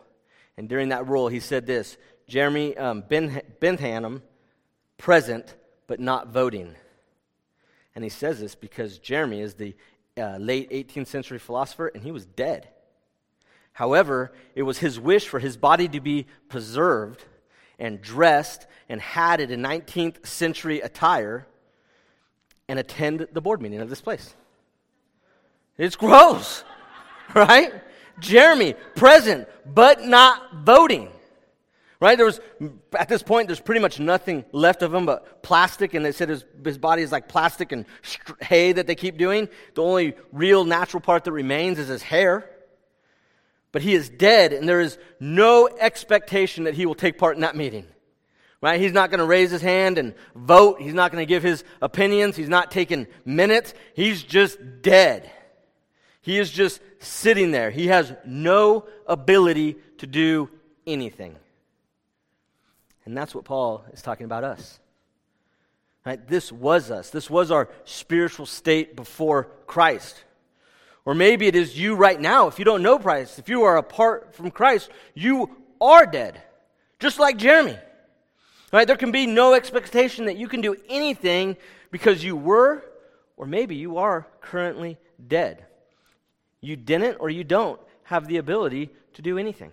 And 0.56 0.68
during 0.68 0.90
that 0.90 1.08
roll, 1.08 1.28
he 1.28 1.40
said 1.40 1.66
this 1.66 1.96
Jeremy 2.28 2.76
um, 2.76 3.04
ben, 3.08 3.42
Bentham, 3.60 4.22
present, 4.98 5.54
but 5.86 6.00
not 6.00 6.28
voting. 6.28 6.74
And 7.94 8.04
he 8.04 8.10
says 8.10 8.40
this 8.40 8.54
because 8.54 8.98
Jeremy 8.98 9.40
is 9.40 9.54
the 9.54 9.74
uh, 10.16 10.36
late 10.36 10.70
18th 10.70 11.06
century 11.06 11.38
philosopher, 11.38 11.88
and 11.88 12.02
he 12.02 12.12
was 12.12 12.24
dead. 12.24 12.68
However, 13.72 14.32
it 14.54 14.62
was 14.62 14.78
his 14.78 15.00
wish 15.00 15.28
for 15.28 15.38
his 15.38 15.56
body 15.56 15.88
to 15.88 16.00
be 16.00 16.26
preserved 16.48 17.24
and 17.78 18.00
dressed 18.00 18.66
and 18.88 19.00
hatted 19.00 19.50
in 19.50 19.62
19th 19.62 20.26
century 20.26 20.80
attire 20.80 21.46
and 22.68 22.78
attend 22.78 23.26
the 23.32 23.40
board 23.40 23.60
meeting 23.62 23.80
of 23.80 23.88
this 23.88 24.00
place. 24.00 24.34
It's 25.78 25.96
gross, 25.96 26.64
right? 27.34 27.72
Jeremy, 28.20 28.74
present, 28.94 29.48
but 29.66 30.04
not 30.04 30.54
voting. 30.54 31.08
Right? 32.02 32.16
There 32.16 32.26
was, 32.26 32.40
at 32.98 33.08
this 33.08 33.22
point, 33.22 33.46
there's 33.46 33.60
pretty 33.60 33.80
much 33.80 34.00
nothing 34.00 34.44
left 34.50 34.82
of 34.82 34.92
him 34.92 35.06
but 35.06 35.40
plastic, 35.40 35.94
and 35.94 36.04
they 36.04 36.10
said 36.10 36.30
his, 36.30 36.44
his 36.64 36.76
body 36.76 37.02
is 37.02 37.12
like 37.12 37.28
plastic 37.28 37.70
and 37.70 37.86
hay 38.40 38.72
that 38.72 38.88
they 38.88 38.96
keep 38.96 39.18
doing. 39.18 39.48
The 39.74 39.84
only 39.84 40.14
real 40.32 40.64
natural 40.64 41.00
part 41.00 41.22
that 41.22 41.30
remains 41.30 41.78
is 41.78 41.86
his 41.86 42.02
hair. 42.02 42.50
But 43.70 43.82
he 43.82 43.94
is 43.94 44.08
dead, 44.08 44.52
and 44.52 44.68
there 44.68 44.80
is 44.80 44.98
no 45.20 45.68
expectation 45.78 46.64
that 46.64 46.74
he 46.74 46.86
will 46.86 46.96
take 46.96 47.18
part 47.18 47.36
in 47.36 47.42
that 47.42 47.54
meeting. 47.54 47.86
Right? 48.60 48.80
He's 48.80 48.92
not 48.92 49.10
going 49.10 49.20
to 49.20 49.24
raise 49.24 49.52
his 49.52 49.62
hand 49.62 49.96
and 49.96 50.16
vote. 50.34 50.80
He's 50.80 50.94
not 50.94 51.12
going 51.12 51.22
to 51.22 51.28
give 51.28 51.44
his 51.44 51.62
opinions. 51.80 52.34
He's 52.34 52.48
not 52.48 52.72
taking 52.72 53.06
minutes. 53.24 53.74
He's 53.94 54.24
just 54.24 54.58
dead. 54.82 55.30
He 56.20 56.40
is 56.40 56.50
just 56.50 56.80
sitting 56.98 57.52
there. 57.52 57.70
He 57.70 57.86
has 57.86 58.12
no 58.24 58.88
ability 59.06 59.76
to 59.98 60.08
do 60.08 60.50
anything. 60.84 61.36
And 63.04 63.16
that's 63.16 63.34
what 63.34 63.44
Paul 63.44 63.84
is 63.92 64.02
talking 64.02 64.24
about 64.24 64.44
us. 64.44 64.78
Right? 66.04 66.26
This 66.26 66.50
was 66.50 66.90
us. 66.90 67.10
This 67.10 67.30
was 67.30 67.50
our 67.50 67.68
spiritual 67.84 68.46
state 68.46 68.96
before 68.96 69.48
Christ. 69.66 70.24
Or 71.04 71.14
maybe 71.14 71.46
it 71.46 71.56
is 71.56 71.78
you 71.78 71.94
right 71.94 72.20
now. 72.20 72.48
If 72.48 72.58
you 72.58 72.64
don't 72.64 72.82
know 72.82 72.98
Christ, 72.98 73.38
if 73.38 73.48
you 73.48 73.62
are 73.62 73.76
apart 73.76 74.34
from 74.34 74.50
Christ, 74.50 74.90
you 75.14 75.50
are 75.80 76.06
dead. 76.06 76.40
Just 76.98 77.18
like 77.18 77.36
Jeremy. 77.36 77.76
Right? 78.72 78.86
There 78.86 78.96
can 78.96 79.12
be 79.12 79.26
no 79.26 79.54
expectation 79.54 80.26
that 80.26 80.36
you 80.36 80.48
can 80.48 80.60
do 80.60 80.76
anything 80.88 81.56
because 81.90 82.24
you 82.24 82.36
were, 82.36 82.84
or 83.36 83.46
maybe 83.46 83.74
you 83.76 83.98
are 83.98 84.26
currently 84.40 84.98
dead. 85.28 85.64
You 86.60 86.76
didn't 86.76 87.16
or 87.20 87.30
you 87.30 87.44
don't 87.44 87.80
have 88.04 88.26
the 88.28 88.38
ability 88.38 88.90
to 89.14 89.22
do 89.22 89.38
anything. 89.38 89.72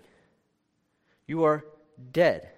You 1.28 1.44
are 1.44 1.64
dead. 2.12 2.50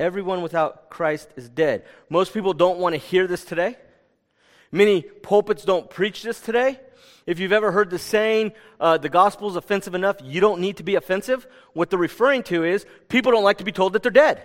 Everyone 0.00 0.42
without 0.42 0.90
Christ 0.90 1.28
is 1.36 1.48
dead. 1.48 1.84
Most 2.08 2.34
people 2.34 2.52
don't 2.52 2.78
want 2.78 2.94
to 2.94 2.98
hear 2.98 3.26
this 3.26 3.44
today. 3.44 3.76
Many 4.72 5.02
pulpits 5.02 5.64
don't 5.64 5.88
preach 5.88 6.22
this 6.22 6.40
today. 6.40 6.80
If 7.26 7.38
you've 7.38 7.52
ever 7.52 7.70
heard 7.70 7.90
the 7.90 7.98
saying, 7.98 8.52
uh, 8.80 8.98
the 8.98 9.08
gospel 9.08 9.48
is 9.48 9.56
offensive 9.56 9.94
enough, 9.94 10.16
you 10.22 10.40
don't 10.40 10.60
need 10.60 10.78
to 10.78 10.82
be 10.82 10.96
offensive, 10.96 11.46
what 11.72 11.90
they're 11.90 11.98
referring 11.98 12.42
to 12.44 12.64
is 12.64 12.84
people 13.08 13.32
don't 13.32 13.44
like 13.44 13.58
to 13.58 13.64
be 13.64 13.72
told 13.72 13.92
that 13.92 14.02
they're 14.02 14.10
dead. 14.10 14.44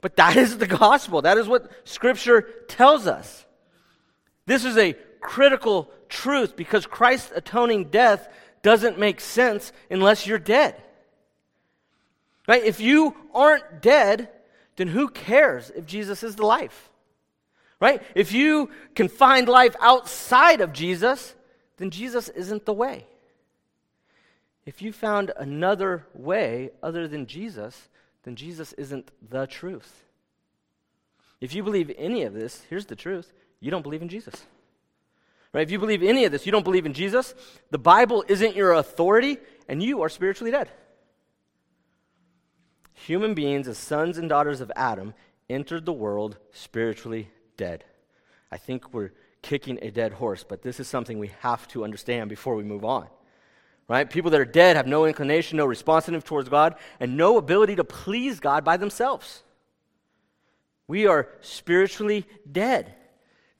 But 0.00 0.16
that 0.16 0.36
is 0.36 0.58
the 0.58 0.66
gospel. 0.66 1.22
That 1.22 1.38
is 1.38 1.48
what 1.48 1.70
Scripture 1.88 2.42
tells 2.68 3.06
us. 3.06 3.44
This 4.44 4.64
is 4.64 4.76
a 4.76 4.92
critical 5.20 5.90
truth 6.08 6.54
because 6.54 6.86
Christ's 6.86 7.32
atoning 7.34 7.86
death 7.86 8.28
doesn't 8.62 8.98
make 8.98 9.20
sense 9.20 9.72
unless 9.90 10.26
you're 10.26 10.38
dead. 10.38 10.80
Right? 12.46 12.64
If 12.64 12.80
you 12.80 13.16
aren't 13.34 13.82
dead, 13.82 14.28
then 14.76 14.88
who 14.88 15.08
cares 15.08 15.70
if 15.70 15.86
Jesus 15.86 16.22
is 16.22 16.36
the 16.36 16.46
life? 16.46 16.90
Right? 17.80 18.02
If 18.14 18.32
you 18.32 18.70
can 18.94 19.08
find 19.08 19.48
life 19.48 19.74
outside 19.80 20.60
of 20.60 20.72
Jesus, 20.72 21.34
then 21.76 21.90
Jesus 21.90 22.28
isn't 22.30 22.64
the 22.64 22.72
way. 22.72 23.06
If 24.64 24.82
you 24.82 24.92
found 24.92 25.32
another 25.36 26.06
way 26.14 26.70
other 26.82 27.06
than 27.06 27.26
Jesus, 27.26 27.88
then 28.24 28.34
Jesus 28.34 28.72
isn't 28.74 29.10
the 29.30 29.46
truth. 29.46 30.04
If 31.40 31.54
you 31.54 31.62
believe 31.62 31.92
any 31.96 32.22
of 32.22 32.32
this, 32.32 32.62
here's 32.68 32.86
the 32.86 32.96
truth 32.96 33.32
you 33.60 33.70
don't 33.70 33.82
believe 33.82 34.02
in 34.02 34.08
Jesus. 34.08 34.34
Right? 35.52 35.62
If 35.62 35.70
you 35.70 35.78
believe 35.78 36.02
any 36.02 36.24
of 36.24 36.32
this, 36.32 36.44
you 36.44 36.52
don't 36.52 36.64
believe 36.64 36.86
in 36.86 36.92
Jesus, 36.92 37.34
the 37.70 37.78
Bible 37.78 38.24
isn't 38.28 38.56
your 38.56 38.72
authority, 38.72 39.38
and 39.68 39.82
you 39.82 40.02
are 40.02 40.08
spiritually 40.08 40.50
dead. 40.50 40.70
Human 42.96 43.34
beings, 43.34 43.68
as 43.68 43.78
sons 43.78 44.18
and 44.18 44.28
daughters 44.28 44.60
of 44.60 44.72
Adam, 44.74 45.14
entered 45.48 45.84
the 45.84 45.92
world 45.92 46.38
spiritually 46.50 47.30
dead. 47.56 47.84
I 48.50 48.56
think 48.56 48.92
we're 48.92 49.12
kicking 49.42 49.78
a 49.82 49.90
dead 49.90 50.12
horse, 50.12 50.42
but 50.42 50.62
this 50.62 50.80
is 50.80 50.88
something 50.88 51.18
we 51.18 51.30
have 51.40 51.68
to 51.68 51.84
understand 51.84 52.28
before 52.28 52.56
we 52.56 52.64
move 52.64 52.84
on. 52.84 53.06
Right? 53.86 54.08
People 54.08 54.30
that 54.32 54.40
are 54.40 54.46
dead 54.46 54.76
have 54.76 54.86
no 54.86 55.04
inclination, 55.04 55.58
no 55.58 55.66
responsiveness 55.66 56.24
towards 56.24 56.48
God, 56.48 56.74
and 56.98 57.16
no 57.16 57.36
ability 57.36 57.76
to 57.76 57.84
please 57.84 58.40
God 58.40 58.64
by 58.64 58.76
themselves. 58.76 59.44
We 60.88 61.06
are 61.06 61.28
spiritually 61.42 62.26
dead. 62.50 62.94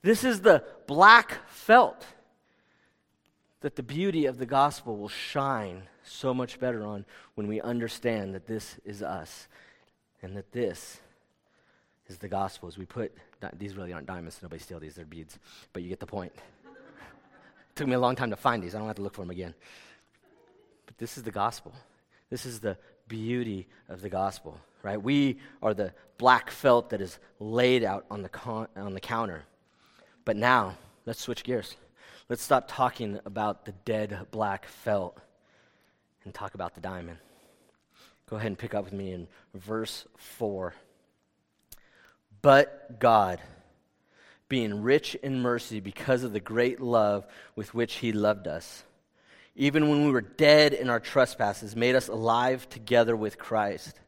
This 0.03 0.25
is 0.25 0.41
the 0.41 0.65
black 0.87 1.39
felt 1.49 2.05
that 3.61 3.77
the 3.77 3.83
beauty 3.83 4.27
of 4.27 4.39
the 4.39 4.47
gospel 4.47 4.97
will 4.97 5.09
shine 5.09 5.83
so 6.09 6.33
much 6.33 6.59
better 6.59 6.85
on 6.85 7.05
when 7.35 7.47
we 7.47 7.61
understand 7.61 8.35
that 8.35 8.47
this 8.47 8.77
is 8.85 9.03
us 9.03 9.49
and 10.23 10.37
that 10.37 10.53
this 10.53 11.01
is 12.09 12.19
the 12.19 12.29
gospel. 12.29 12.69
As 12.69 12.79
we 12.79 12.87
put, 12.87 13.13
these 13.59 13.77
really 13.77 13.93
aren't 13.93 14.07
diamonds, 14.07 14.41
nobody 14.43 14.63
steal 14.63 14.81
these, 14.81 14.95
they're 14.95 15.05
beads, 15.05 15.39
but 15.73 15.83
you 15.83 15.89
get 15.89 16.01
the 16.01 16.07
point. 16.07 16.33
Took 17.75 17.87
me 17.87 17.95
a 17.95 18.01
long 18.01 18.17
time 18.17 18.31
to 18.31 18.37
find 18.37 18.63
these, 18.63 18.75
I 18.75 18.79
don't 18.79 18.87
have 18.87 18.97
to 18.97 19.03
look 19.03 19.15
for 19.15 19.23
them 19.23 19.31
again. 19.31 19.55
But 20.87 20.99
this 20.99 21.17
is 21.17 21.25
the 21.25 21.31
gospel. 21.31 21.73
This 22.31 22.47
is 22.47 22.61
the 22.61 22.77
beauty 23.09 23.69
of 23.89 24.01
the 24.01 24.09
gospel, 24.09 24.59
right? 24.83 25.01
We 25.01 25.39
are 25.63 25.75
the 25.75 25.93
black 26.19 26.51
felt 26.51 26.91
that 26.91 27.01
is 27.01 27.19
laid 27.39 27.85
out 27.85 28.07
on 28.11 28.23
the, 28.23 28.29
con- 28.29 28.69
on 28.77 28.95
the 28.95 29.01
counter. 29.01 29.45
But 30.25 30.37
now, 30.37 30.77
let's 31.05 31.21
switch 31.21 31.45
gears. 31.45 31.77
Let's 32.29 32.43
stop 32.43 32.65
talking 32.67 33.21
about 33.25 33.65
the 33.65 33.73
dead 33.85 34.27
black 34.33 34.67
felt 34.67 35.21
and 36.27 36.35
talk 36.35 36.55
about 36.55 36.75
the 36.75 36.81
diamond. 36.83 37.19
Go 38.29 38.37
ahead 38.37 38.49
and 38.49 38.59
pick 38.59 38.75
up 38.75 38.85
with 38.85 38.93
me 38.93 39.13
in 39.13 39.29
verse 39.55 40.05
4. 40.19 40.75
But 42.43 42.99
God, 42.99 43.41
being 44.49 44.83
rich 44.83 45.15
in 45.15 45.41
mercy 45.41 45.81
because 45.81 46.25
of 46.25 46.33
the 46.33 46.41
great 46.41 46.81
love 46.81 47.27
with 47.55 47.73
which 47.73 47.95
He 47.95 48.13
loved 48.13 48.49
us, 48.49 48.83
even 49.55 49.89
when 49.89 50.05
we 50.05 50.11
were 50.11 50.21
dead 50.21 50.75
in 50.75 50.91
our 50.91 51.01
trespasses, 51.01 51.75
made 51.75 51.95
us 51.95 52.09
alive 52.09 52.69
together 52.69 53.17
with 53.17 53.39
Christ. 53.39 53.99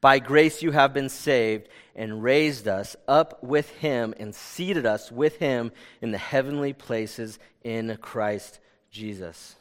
By 0.00 0.20
grace 0.20 0.62
you 0.62 0.70
have 0.70 0.94
been 0.94 1.08
saved, 1.08 1.68
and 1.94 2.22
raised 2.22 2.68
us 2.68 2.94
up 3.08 3.42
with 3.42 3.70
him, 3.70 4.14
and 4.18 4.34
seated 4.34 4.86
us 4.86 5.10
with 5.10 5.38
him 5.38 5.72
in 6.00 6.12
the 6.12 6.18
heavenly 6.18 6.72
places 6.72 7.38
in 7.64 7.96
Christ 8.00 8.60
Jesus. 8.90 9.56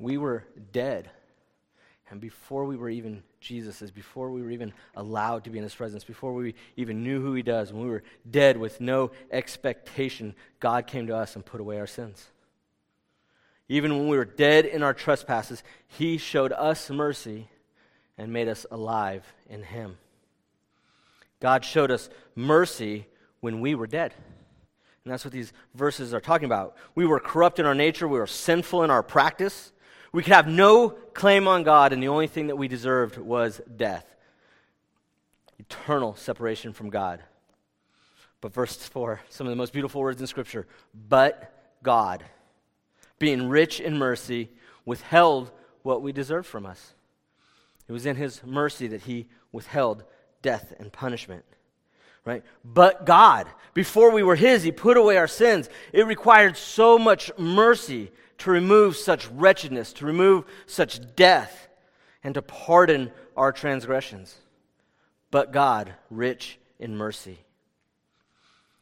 We 0.00 0.16
were 0.16 0.44
dead. 0.72 1.10
And 2.10 2.20
before 2.20 2.64
we 2.64 2.76
were 2.76 2.90
even 2.90 3.22
Jesus's, 3.40 3.92
before 3.92 4.32
we 4.32 4.42
were 4.42 4.50
even 4.50 4.72
allowed 4.96 5.44
to 5.44 5.50
be 5.50 5.58
in 5.58 5.62
his 5.62 5.74
presence, 5.74 6.02
before 6.02 6.34
we 6.34 6.54
even 6.76 7.04
knew 7.04 7.20
who 7.20 7.34
he 7.34 7.42
does, 7.42 7.72
when 7.72 7.84
we 7.84 7.90
were 7.90 8.02
dead 8.28 8.56
with 8.56 8.80
no 8.80 9.12
expectation, 9.30 10.34
God 10.58 10.88
came 10.88 11.06
to 11.06 11.16
us 11.16 11.36
and 11.36 11.46
put 11.46 11.60
away 11.60 11.78
our 11.78 11.86
sins. 11.86 12.26
Even 13.68 13.96
when 13.96 14.08
we 14.08 14.16
were 14.16 14.24
dead 14.24 14.66
in 14.66 14.82
our 14.82 14.92
trespasses, 14.92 15.62
he 15.86 16.18
showed 16.18 16.50
us 16.50 16.90
mercy 16.90 17.48
and 18.18 18.32
made 18.32 18.48
us 18.48 18.66
alive 18.72 19.24
in 19.48 19.62
him. 19.62 19.96
God 21.38 21.64
showed 21.64 21.92
us 21.92 22.10
mercy 22.34 23.06
when 23.38 23.60
we 23.60 23.76
were 23.76 23.86
dead. 23.86 24.14
And 25.04 25.12
that's 25.12 25.24
what 25.24 25.32
these 25.32 25.52
verses 25.74 26.12
are 26.12 26.20
talking 26.20 26.46
about. 26.46 26.76
We 26.94 27.06
were 27.06 27.20
corrupt 27.20 27.60
in 27.60 27.66
our 27.66 27.74
nature, 27.74 28.08
we 28.08 28.18
were 28.18 28.26
sinful 28.26 28.82
in 28.82 28.90
our 28.90 29.02
practice. 29.02 29.72
We 30.12 30.22
could 30.22 30.32
have 30.32 30.48
no 30.48 30.90
claim 30.90 31.46
on 31.46 31.62
God, 31.62 31.92
and 31.92 32.02
the 32.02 32.08
only 32.08 32.26
thing 32.26 32.48
that 32.48 32.56
we 32.56 32.68
deserved 32.68 33.16
was 33.16 33.60
death 33.76 34.06
eternal 35.58 36.14
separation 36.16 36.72
from 36.72 36.90
God. 36.90 37.22
But 38.40 38.52
verse 38.52 38.74
4, 38.76 39.20
some 39.28 39.46
of 39.46 39.50
the 39.50 39.56
most 39.56 39.72
beautiful 39.72 40.00
words 40.00 40.20
in 40.20 40.26
Scripture. 40.26 40.66
But 41.08 41.52
God, 41.82 42.24
being 43.18 43.48
rich 43.48 43.78
in 43.78 43.98
mercy, 43.98 44.50
withheld 44.84 45.50
what 45.82 46.02
we 46.02 46.12
deserved 46.12 46.46
from 46.46 46.66
us. 46.66 46.94
It 47.86 47.92
was 47.92 48.06
in 48.06 48.16
His 48.16 48.42
mercy 48.44 48.88
that 48.88 49.02
He 49.02 49.28
withheld 49.52 50.04
death 50.42 50.72
and 50.78 50.90
punishment. 50.90 51.44
Right? 52.24 52.42
But 52.64 53.06
God, 53.06 53.46
before 53.74 54.10
we 54.10 54.22
were 54.22 54.36
His, 54.36 54.62
He 54.62 54.72
put 54.72 54.96
away 54.96 55.18
our 55.18 55.28
sins. 55.28 55.68
It 55.92 56.06
required 56.06 56.56
so 56.56 56.98
much 56.98 57.30
mercy 57.38 58.10
to 58.40 58.50
remove 58.50 58.96
such 58.96 59.28
wretchedness, 59.28 59.92
to 59.94 60.06
remove 60.06 60.44
such 60.66 61.00
death, 61.14 61.68
and 62.22 62.34
to 62.34 62.42
pardon 62.42 63.10
our 63.36 63.52
transgressions. 63.52 64.36
But 65.30 65.52
God, 65.52 65.94
rich 66.10 66.58
in 66.78 66.96
mercy. 66.96 67.38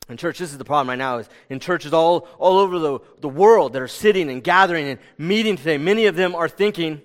In 0.08 0.16
church, 0.16 0.38
this 0.38 0.52
is 0.52 0.58
the 0.58 0.64
problem 0.64 0.88
right 0.88 0.98
now, 0.98 1.18
is 1.18 1.28
in 1.50 1.60
churches 1.60 1.92
all, 1.92 2.26
all 2.38 2.58
over 2.58 2.78
the, 2.78 2.98
the 3.20 3.28
world 3.28 3.74
that 3.74 3.82
are 3.82 3.88
sitting 3.88 4.30
and 4.30 4.42
gathering 4.42 4.88
and 4.88 4.98
meeting 5.18 5.56
today, 5.56 5.76
many 5.76 6.06
of 6.06 6.16
them 6.16 6.34
are 6.34 6.48
thinking, 6.48 7.02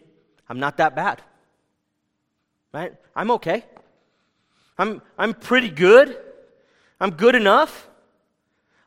I'm 0.47 0.59
not 0.59 0.77
that 0.77 0.95
bad. 0.95 1.21
Right? 2.73 2.93
I'm 3.15 3.31
okay. 3.31 3.65
I'm, 4.77 5.01
I'm 5.17 5.33
pretty 5.33 5.69
good. 5.69 6.17
I'm 6.99 7.11
good 7.11 7.35
enough. 7.35 7.89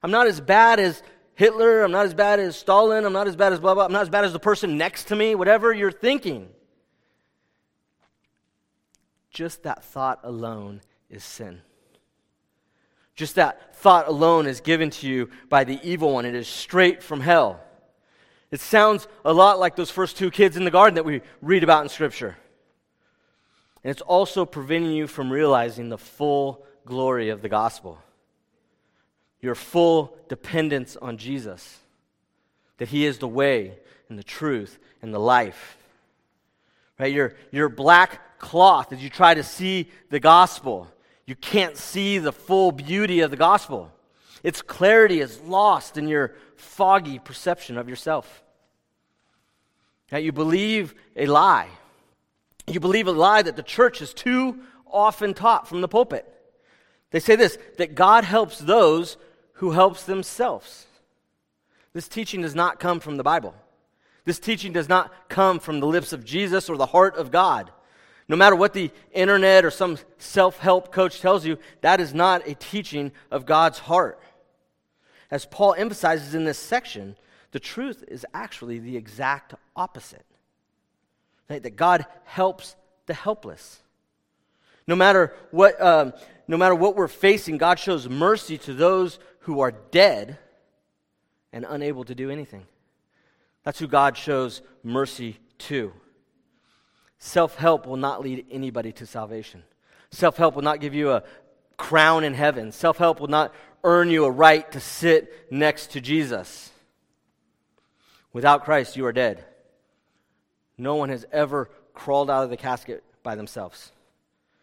I'm 0.03 0.11
not 0.11 0.27
as 0.27 0.41
bad 0.41 0.81
as 0.81 1.03
Hitler, 1.37 1.85
I'm 1.85 1.93
not 1.93 2.07
as 2.07 2.15
bad 2.15 2.41
as 2.41 2.57
Stalin, 2.57 3.05
I'm 3.05 3.13
not 3.13 3.29
as 3.29 3.37
bad 3.37 3.53
as 3.53 3.61
blah, 3.61 3.75
blah, 3.75 3.85
I'm 3.85 3.93
not 3.93 4.03
as 4.03 4.09
bad 4.09 4.25
as 4.25 4.33
the 4.33 4.39
person 4.39 4.79
next 4.79 5.09
to 5.09 5.17
me, 5.17 5.35
whatever 5.35 5.73
you're 5.73 5.93
thinking. 5.93 6.49
Just 9.31 9.63
that 9.65 9.85
thought 9.85 10.21
alone 10.25 10.81
is 11.11 11.23
sin. 11.23 11.61
Just 13.15 13.35
that 13.35 13.77
thought 13.77 14.09
alone 14.09 14.47
is 14.47 14.63
given 14.63 14.89
to 14.89 15.07
you 15.07 15.29
by 15.51 15.65
the 15.65 15.79
evil 15.83 16.15
one. 16.15 16.25
It 16.25 16.35
is 16.35 16.49
straight 16.49 17.03
from 17.03 17.21
hell. 17.21 17.61
It 18.51 18.61
sounds 18.61 19.07
a 19.23 19.33
lot 19.35 19.59
like 19.59 19.77
those 19.77 19.91
first 19.91 20.17
two 20.17 20.31
kids 20.31 20.57
in 20.57 20.65
the 20.65 20.71
garden 20.71 20.95
that 20.95 21.05
we 21.05 21.21
read 21.43 21.63
about 21.63 21.83
in 21.83 21.91
Scripture. 21.91 22.39
And 23.85 23.91
it's 23.91 24.01
also 24.01 24.47
preventing 24.47 24.93
you 24.93 25.07
from 25.07 25.31
realizing 25.31 25.91
the 25.91 25.99
full 25.99 26.65
glory 26.87 27.29
of 27.29 27.43
the 27.43 27.51
gospel 27.51 27.99
your 29.47 29.55
full 29.55 30.19
dependence 30.29 30.97
on 30.97 31.19
Jesus, 31.19 31.79
that 32.79 32.89
He 32.89 33.07
is 33.07 33.19
the 33.19 33.29
way 33.29 33.79
and 34.09 34.19
the 34.19 34.25
truth 34.25 34.77
and 35.01 35.15
the 35.15 35.21
life. 35.21 35.79
Right? 36.99 37.13
Your, 37.13 37.35
your 37.53 37.69
black 37.69 38.41
cloth, 38.41 38.93
as 38.93 39.05
you 39.05 39.09
try 39.09 39.35
to 39.35 39.45
see 39.45 39.89
the 40.11 40.19
gospel, 40.19 40.89
you 41.27 41.37
can't 41.37 41.77
see 41.77 42.19
the 42.19 42.33
full 42.33 42.73
beauty 42.73 43.21
of 43.21 43.31
the 43.31 43.37
gospel. 43.37 43.93
Its 44.43 44.63
clarity 44.63 45.21
is 45.21 45.41
lost 45.43 45.97
in 45.97 46.09
your 46.09 46.35
foggy 46.57 47.21
perception 47.21 47.79
of 47.79 47.89
yourself. 47.89 48.43
That 50.09 50.25
you 50.25 50.33
believe 50.33 50.93
a 51.15 51.27
lie. 51.27 51.69
You 52.67 52.81
believe 52.81 53.07
a 53.07 53.13
lie 53.13 53.43
that 53.43 53.55
the 53.55 53.63
church 53.63 54.01
has 54.01 54.13
too 54.13 54.59
often 54.91 55.35
taught 55.35 55.69
from 55.69 55.83
the 55.83 55.89
pulpit. 55.89 56.33
They 57.13 57.21
say 57.21 57.37
this 57.37 57.57
that 57.79 57.95
God 57.95 58.25
helps 58.25 58.59
those 58.59 59.17
who 59.57 59.73
helps 59.73 60.05
themselves. 60.05 60.87
This 61.93 62.09
teaching 62.09 62.43
does 62.43 62.55
not 62.55 62.81
come 62.81 63.01
from 63.01 63.17
the 63.17 63.23
Bible. 63.23 63.55
This 64.25 64.39
teaching 64.39 64.73
does 64.73 64.89
not 64.89 65.13
come 65.29 65.59
from 65.59 65.81
the 65.81 65.87
lips 65.87 66.13
of 66.13 66.25
Jesus 66.25 66.69
or 66.69 66.77
the 66.77 66.87
heart 66.87 67.17
of 67.17 67.31
God. 67.31 67.71
No 68.29 68.37
matter 68.37 68.57
what 68.57 68.73
the 68.73 68.91
internet 69.13 69.65
or 69.65 69.71
some 69.71 69.99
self 70.19 70.59
help 70.59 70.93
coach 70.93 71.21
tells 71.21 71.47
you, 71.47 71.59
that 71.81 72.01
is 72.01 72.13
not 72.13 72.47
a 72.47 72.55
teaching 72.55 73.13
of 73.31 73.47
God's 73.47 73.79
heart. 73.79 74.21
As 75.31 75.47
Paul 75.47 75.75
emphasizes 75.79 76.35
in 76.35 76.45
this 76.45 76.59
section, 76.59 77.17
the 77.53 77.61
truth 77.61 78.05
is 78.09 78.27
actually 78.35 78.79
the 78.79 78.97
exact 78.97 79.55
opposite 79.75 80.27
right? 81.49 81.63
that 81.63 81.77
God 81.77 82.07
helps 82.25 82.77
the 83.07 83.15
helpless. 83.15 83.83
No 84.87 84.97
matter 84.97 85.35
what, 85.51 85.81
um, 85.81 86.13
no 86.49 86.57
matter 86.57 86.75
what 86.75 86.97
we're 86.97 87.09
facing, 87.09 87.59
God 87.59 87.79
shows 87.79 88.09
mercy 88.09 88.59
to 88.59 88.75
those 88.75 89.19
who 89.47 89.61
are 89.61 89.71
dead 89.71 90.39
and 91.53 91.65
unable 91.69 92.05
to 92.05 92.17
do 92.17 92.31
anything. 92.31 92.67
That's 93.63 93.79
who 93.79 93.87
God 93.87 94.17
shows 94.17 94.61
mercy 94.83 95.39
to. 95.59 95.93
Self 97.19 97.55
help 97.55 97.87
will 97.87 97.97
not 97.97 98.21
lead 98.21 98.45
anybody 98.51 98.91
to 98.95 99.07
salvation. 99.07 99.63
Self 100.11 100.37
help 100.37 100.57
will 100.57 100.63
not 100.63 100.81
give 100.81 100.95
you 100.95 101.13
a 101.13 101.23
crown 101.77 102.25
in 102.25 102.35
heaven. 102.35 102.73
Self 102.73 102.99
help 102.99 103.21
will 103.21 103.29
not 103.29 103.55
earn 103.85 104.11
you 104.11 104.25
a 104.25 104.31
right 104.31 104.71
to 104.73 104.81
sit 104.81 105.33
next 105.49 105.93
to 105.93 106.01
Jesus. 106.01 106.73
Without 108.33 108.65
Christ, 108.65 108.97
you 108.97 109.07
are 109.07 109.13
dead. 109.13 109.45
No 110.77 110.97
one 110.97 111.09
has 111.09 111.25
ever 111.31 111.71
crawled 111.95 112.31
out 112.31 112.43
of 112.43 112.51
the 112.51 112.57
casket 112.57 113.05
by 113.23 113.37
themselves. 113.37 113.93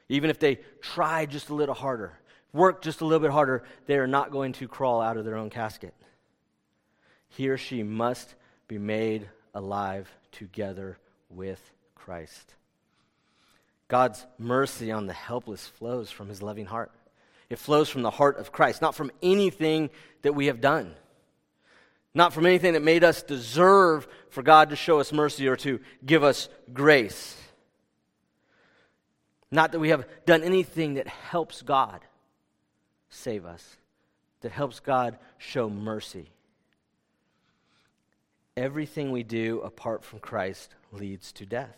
Even 0.10 0.30
if 0.30 0.40
they 0.40 0.60
try 0.82 1.26
just 1.26 1.48
a 1.48 1.56
little 1.56 1.74
harder, 1.74 2.20
work 2.54 2.82
just 2.82 3.02
a 3.02 3.06
little 3.06 3.20
bit 3.20 3.32
harder, 3.32 3.64
they 3.88 3.98
are 3.98 4.08
not 4.08 4.32
going 4.32 4.54
to 4.54 4.68
crawl 4.68 5.02
out 5.02 5.18
of 5.18 5.26
their 5.26 5.36
own 5.36 5.50
casket. 5.50 5.94
He 7.30 7.50
or 7.50 7.58
she 7.58 7.84
must 7.84 8.36
be 8.68 8.78
made 8.78 9.28
alive 9.54 10.10
together 10.32 10.98
with 11.30 11.60
Christ. 11.96 12.54
God's 13.88 14.26
mercy 14.38 14.92
on 14.92 15.08
the 15.08 15.14
helpless 15.14 15.68
flows 15.68 16.12
from 16.12 16.30
his 16.30 16.42
loving 16.42 16.66
heart. 16.66 16.92
It 17.50 17.60
flows 17.60 17.90
from 17.90 18.02
the 18.02 18.10
heart 18.10 18.38
of 18.38 18.52
Christ, 18.52 18.82
not 18.82 18.96
from 18.96 19.12
anything 19.22 19.90
that 20.22 20.34
we 20.34 20.48
have 20.48 20.62
done, 20.62 20.94
not 22.14 22.34
from 22.34 22.46
anything 22.46 22.74
that 22.74 22.82
made 22.82 23.04
us 23.04 23.24
deserve 23.24 24.08
for 24.30 24.42
God 24.42 24.70
to 24.70 24.76
show 24.76 25.00
us 25.00 25.12
mercy 25.12 25.48
or 25.48 25.56
to 25.58 25.80
give 26.06 26.24
us 26.24 26.50
grace. 26.72 27.36
Not 29.52 29.72
that 29.72 29.80
we 29.80 29.90
have 29.90 30.08
done 30.26 30.44
anything 30.44 30.96
that 30.96 31.08
helps 31.08 31.62
God 31.62 32.00
save 33.14 33.46
us, 33.46 33.78
that 34.42 34.52
helps 34.52 34.80
God 34.80 35.18
show 35.38 35.70
mercy. 35.70 36.30
Everything 38.56 39.12
we 39.12 39.24
do 39.24 39.62
apart 39.62 40.04
from 40.04 40.20
Christ 40.20 40.76
leads 40.92 41.32
to 41.34 41.46
death. 41.46 41.78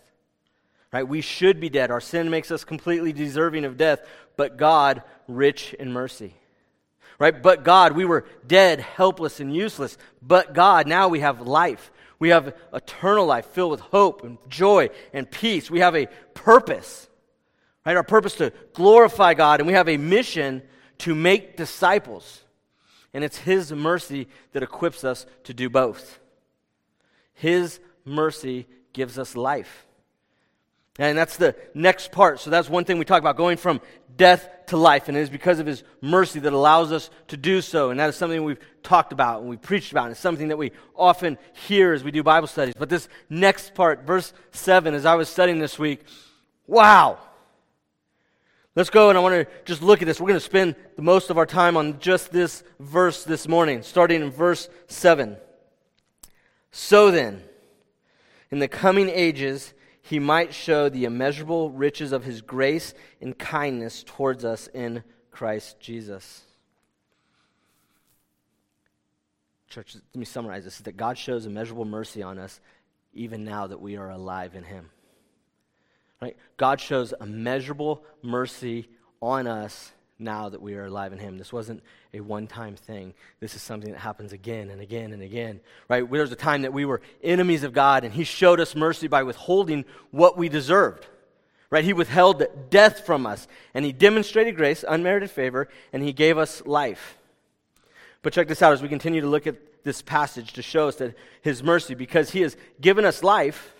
Right? 0.92 1.08
We 1.08 1.22
should 1.22 1.60
be 1.60 1.70
dead. 1.70 1.92
Our 1.92 2.02
sin 2.02 2.30
makes 2.30 2.52
us 2.52 2.64
completely 2.64 3.14
deserving 3.14 3.66
of 3.66 3.78
death, 3.78 4.02
but 4.38 4.58
God 4.58 5.04
rich 5.28 5.74
in 5.74 5.92
mercy. 5.92 6.34
Right? 7.20 7.42
But 7.42 7.64
God, 7.64 7.94
we 7.94 8.06
were 8.06 8.26
dead, 8.46 8.80
helpless 8.80 9.40
and 9.40 9.56
useless. 9.56 9.98
But 10.22 10.54
God, 10.54 10.88
now 10.88 11.08
we 11.08 11.20
have 11.20 11.42
life. 11.42 11.92
We 12.20 12.30
have 12.30 12.56
eternal 12.74 13.26
life 13.26 13.48
filled 13.48 13.72
with 13.72 13.80
hope 13.82 14.24
and 14.24 14.38
joy 14.50 14.90
and 15.14 15.30
peace. 15.30 15.70
We 15.70 15.80
have 15.80 15.96
a 15.96 16.08
purpose. 16.34 17.10
Right? 17.86 17.96
Our 17.96 18.04
purpose 18.04 18.36
to 18.36 18.52
glorify 18.74 19.34
God 19.34 19.60
and 19.60 19.68
we 19.68 19.74
have 19.74 19.90
a 19.90 19.98
mission 19.98 20.62
to 21.00 21.16
make 21.16 21.58
disciples. 21.58 22.44
And 23.14 23.24
it's 23.24 23.38
His 23.38 23.72
mercy 23.72 24.28
that 24.52 24.64
equips 24.64 25.04
us 25.04 25.26
to 25.46 25.54
do 25.54 25.70
both. 25.70 26.20
His 27.34 27.80
mercy 28.04 28.68
gives 28.94 29.18
us 29.18 29.36
life. 29.36 29.86
And 30.98 31.18
that's 31.18 31.36
the 31.36 31.56
next 31.74 32.12
part. 32.12 32.40
So 32.40 32.50
that's 32.50 32.70
one 32.70 32.86
thing 32.86 32.98
we 32.98 33.06
talk 33.06 33.20
about 33.20 33.36
going 33.36 33.58
from 33.58 33.82
death 34.16 34.50
to 34.68 34.78
life. 34.78 35.10
And 35.10 35.18
it 35.18 35.22
is 35.22 35.30
because 35.30 35.60
of 35.60 35.66
His 35.68 35.84
mercy 36.02 36.40
that 36.40 36.54
allows 36.54 36.92
us 36.92 37.10
to 37.28 37.38
do 37.38 37.62
so. 37.62 37.90
And 37.90 38.00
that 38.00 38.10
is 38.10 38.16
something 38.16 38.44
we've 38.44 38.60
talked 38.84 39.12
about 39.12 39.42
and 39.42 39.50
we've 39.50 39.62
preached 39.62 39.92
about. 39.92 40.06
And 40.06 40.12
it's 40.12 40.22
something 40.22 40.48
that 40.48 40.58
we 40.58 40.72
often 40.96 41.38
hear 41.68 41.94
as 41.94 42.04
we 42.04 42.12
do 42.12 42.24
Bible 42.24 42.48
studies. 42.48 42.76
But 42.78 42.90
this 42.90 43.10
next 43.30 43.76
part, 43.76 44.04
verse 44.04 44.32
7, 44.52 44.94
as 44.94 45.06
I 45.06 45.16
was 45.16 45.28
studying 45.28 45.60
this 45.60 45.78
week, 45.78 46.02
Wow. 46.68 47.20
Let's 48.76 48.90
go 48.90 49.08
and 49.10 49.18
I 49.18 49.22
want 49.22 49.36
to 49.36 49.48
just 49.64 49.82
look 49.82 50.02
at 50.02 50.06
this. 50.06 50.20
We're 50.20 50.28
going 50.28 50.40
to 50.40 50.46
spend 50.46 50.76
the 50.98 51.02
most 51.02 51.30
of 51.30 51.38
our 51.38 51.46
time 51.46 51.78
on 51.78 52.00
just 52.00 52.32
this 52.32 52.62
verse 52.80 53.24
this 53.24 53.48
morning, 53.48 53.82
starting 53.84 54.22
in 54.22 54.32
verse 54.32 54.68
7. 54.88 55.38
So 56.72 57.10
then, 57.10 57.42
in 58.52 58.60
the 58.60 58.68
coming 58.68 59.10
ages, 59.10 59.74
he 60.02 60.20
might 60.20 60.54
show 60.54 60.90
the 60.90 61.06
immeasurable 61.06 61.72
riches 61.72 62.12
of 62.12 62.26
his 62.26 62.42
grace 62.42 62.94
and 63.22 63.38
kindness 63.38 64.04
towards 64.06 64.44
us 64.44 64.68
in 64.68 65.04
Christ 65.32 65.80
Jesus. 65.80 66.44
Church, 69.70 69.96
let 69.96 70.16
me 70.16 70.26
summarize 70.26 70.66
this 70.66 70.80
that 70.80 70.98
God 70.98 71.18
shows 71.18 71.46
immeasurable 71.46 71.86
mercy 71.86 72.22
on 72.22 72.38
us 72.38 72.60
even 73.14 73.46
now 73.46 73.68
that 73.68 73.80
we 73.80 73.96
are 73.96 74.10
alive 74.10 74.54
in 74.54 74.64
him. 74.64 74.90
Right? 76.26 76.36
God 76.58 76.82
shows 76.82 77.14
immeasurable 77.22 78.04
mercy 78.24 78.90
on 79.22 79.46
us 79.46 79.92
now 80.18 80.50
that 80.50 80.60
we 80.60 80.74
are 80.74 80.86
alive 80.86 81.14
in 81.14 81.20
him. 81.20 81.38
This 81.38 81.54
wasn't 81.54 81.84
a 82.16 82.20
one-time 82.20 82.76
thing. 82.76 83.14
This 83.40 83.54
is 83.54 83.62
something 83.62 83.92
that 83.92 84.00
happens 84.00 84.34
again 84.34 84.72
and 84.72 84.82
again 84.82 85.14
and 85.14 85.22
again. 85.22 85.60
Right? 85.88 86.10
There 86.10 86.22
was 86.22 86.32
a 86.32 86.36
time 86.36 86.64
that 86.64 86.74
we 86.74 86.84
were 86.84 87.02
enemies 87.24 87.62
of 87.62 87.74
God 87.74 88.04
and 88.04 88.12
he 88.12 88.24
showed 88.24 88.60
us 88.60 88.76
mercy 88.76 89.08
by 89.08 89.22
withholding 89.22 89.86
what 90.10 90.36
we 90.36 90.50
deserved. 90.50 91.06
Right? 91.70 91.84
He 91.84 91.94
withheld 91.94 92.44
death 92.72 93.06
from 93.06 93.28
us 93.28 93.48
and 93.76 93.86
he 93.86 93.92
demonstrated 93.92 94.56
grace, 94.56 94.84
unmerited 94.88 95.30
favor, 95.30 95.70
and 95.94 96.02
he 96.02 96.12
gave 96.12 96.40
us 96.40 96.66
life. 96.66 97.20
But 98.24 98.34
check 98.34 98.48
this 98.48 98.64
out 98.64 98.74
as 98.74 98.82
we 98.82 98.90
continue 98.90 99.22
to 99.22 99.30
look 99.30 99.46
at 99.46 99.84
this 99.84 100.02
passage 100.02 100.54
to 100.54 100.64
show 100.64 100.88
us 100.88 100.96
that 100.96 101.14
his 101.44 101.62
mercy 101.62 101.94
because 101.94 102.32
he 102.32 102.42
has 102.42 102.58
given 102.82 103.06
us 103.06 103.22
life 103.22 103.75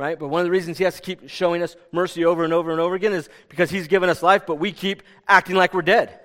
right? 0.00 0.18
But 0.18 0.28
one 0.28 0.40
of 0.40 0.46
the 0.46 0.50
reasons 0.50 0.78
he 0.78 0.84
has 0.84 0.96
to 0.96 1.02
keep 1.02 1.28
showing 1.28 1.62
us 1.62 1.76
mercy 1.92 2.24
over 2.24 2.42
and 2.42 2.54
over 2.54 2.70
and 2.70 2.80
over 2.80 2.94
again 2.94 3.12
is 3.12 3.28
because 3.50 3.70
he's 3.70 3.86
given 3.86 4.08
us 4.08 4.22
life, 4.22 4.46
but 4.46 4.54
we 4.54 4.72
keep 4.72 5.02
acting 5.28 5.56
like 5.56 5.74
we're 5.74 5.82
dead, 5.82 6.18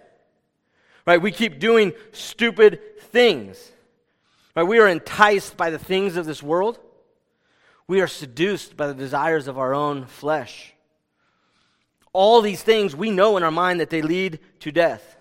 right? 1.05 1.21
We 1.21 1.31
keep 1.31 1.59
doing 1.59 1.91
stupid 2.13 2.79
things, 3.11 3.73
right? 4.55 4.63
We 4.63 4.79
are 4.79 4.87
enticed 4.87 5.57
by 5.57 5.71
the 5.71 5.77
things 5.77 6.15
of 6.15 6.25
this 6.25 6.41
world. 6.41 6.79
We 7.85 7.99
are 7.99 8.07
seduced 8.07 8.77
by 8.77 8.87
the 8.87 8.93
desires 8.93 9.49
of 9.49 9.57
our 9.57 9.73
own 9.73 10.05
flesh. 10.05 10.73
All 12.13 12.39
these 12.39 12.63
things 12.63 12.95
we 12.95 13.11
know 13.11 13.35
in 13.35 13.43
our 13.43 13.51
mind 13.51 13.81
that 13.81 13.89
they 13.89 14.01
lead 14.01 14.39
to 14.61 14.71
death. 14.71 15.17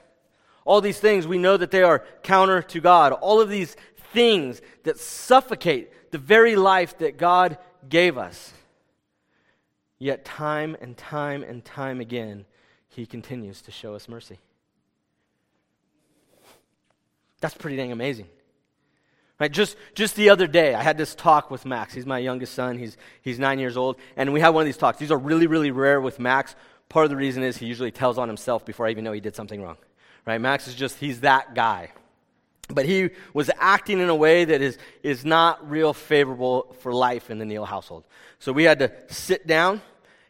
All 0.65 0.81
these 0.81 1.01
things 1.01 1.27
we 1.27 1.39
know 1.39 1.57
that 1.57 1.73
they 1.73 1.83
are 1.83 2.05
counter 2.23 2.63
to 2.63 2.81
God. 2.81 3.13
All 3.13 3.41
of 3.41 3.49
these 3.49 3.77
things 4.13 4.63
that 4.85 5.01
suffocate 5.01 6.13
the 6.13 6.19
very 6.19 6.55
life 6.55 6.97
that 6.99 7.17
God 7.17 7.59
gave 7.89 8.19
us. 8.19 8.53
Yet, 9.99 10.25
time 10.25 10.77
and 10.81 10.97
time 10.97 11.43
and 11.43 11.65
time 11.65 12.01
again, 12.01 12.45
He 12.89 13.07
continues 13.07 13.63
to 13.63 13.71
show 13.71 13.95
us 13.95 14.09
mercy. 14.09 14.39
That's 17.41 17.55
pretty 17.55 17.77
dang 17.77 17.93
amazing. 17.93 18.27
Right, 19.39 19.51
just, 19.51 19.77
just 19.95 20.15
the 20.15 20.31
other 20.31 20.47
day, 20.47 20.75
I 20.75 20.83
had 20.83 20.97
this 20.97 21.15
talk 21.15 21.51
with 21.51 21.67
Max. 21.67 21.93
He's 21.93 22.07
my 22.07 22.19
youngest 22.19 22.55
son. 22.55 22.79
He's, 22.79 22.97
he's 23.21 23.39
nine 23.39 23.59
years 23.59 23.77
old. 23.77 23.97
And 24.17 24.33
we 24.33 24.41
had 24.41 24.51
one 24.51 24.63
of 24.63 24.67
these 24.67 24.77
talks. 24.77 24.99
These 24.99 25.11
are 25.11 25.19
really, 25.19 25.49
really 25.49 25.73
rare 25.73 26.01
with 26.01 26.21
Max. 26.21 26.55
Part 26.89 27.05
of 27.05 27.11
the 27.11 27.17
reason 27.17 27.43
is 27.43 27.57
he 27.57 27.67
usually 27.67 27.91
tells 27.91 28.17
on 28.17 28.29
himself 28.29 28.65
before 28.65 28.87
I 28.87 28.91
even 28.91 29.03
know 29.03 29.13
he 29.13 29.21
did 29.21 29.35
something 29.35 29.61
wrong. 29.61 29.77
Right? 30.25 30.41
Max 30.41 30.69
is 30.69 30.75
just, 30.75 30.99
he's 30.99 31.21
that 31.21 31.55
guy. 31.55 31.91
But 32.69 32.87
he 32.87 33.11
was 33.35 33.51
acting 33.59 34.01
in 34.01 34.09
a 34.09 34.15
way 34.15 34.45
that 34.45 34.63
is, 34.63 34.79
is 35.03 35.25
not 35.25 35.69
real 35.69 35.93
favorable 35.93 36.75
for 36.81 36.93
life 36.93 37.31
in 37.31 37.39
the 37.39 37.45
Neal 37.45 37.65
household. 37.65 38.05
So 38.39 38.53
we 38.53 38.65
had 38.65 38.79
to 38.79 38.93
sit 39.09 39.47
down 39.47 39.83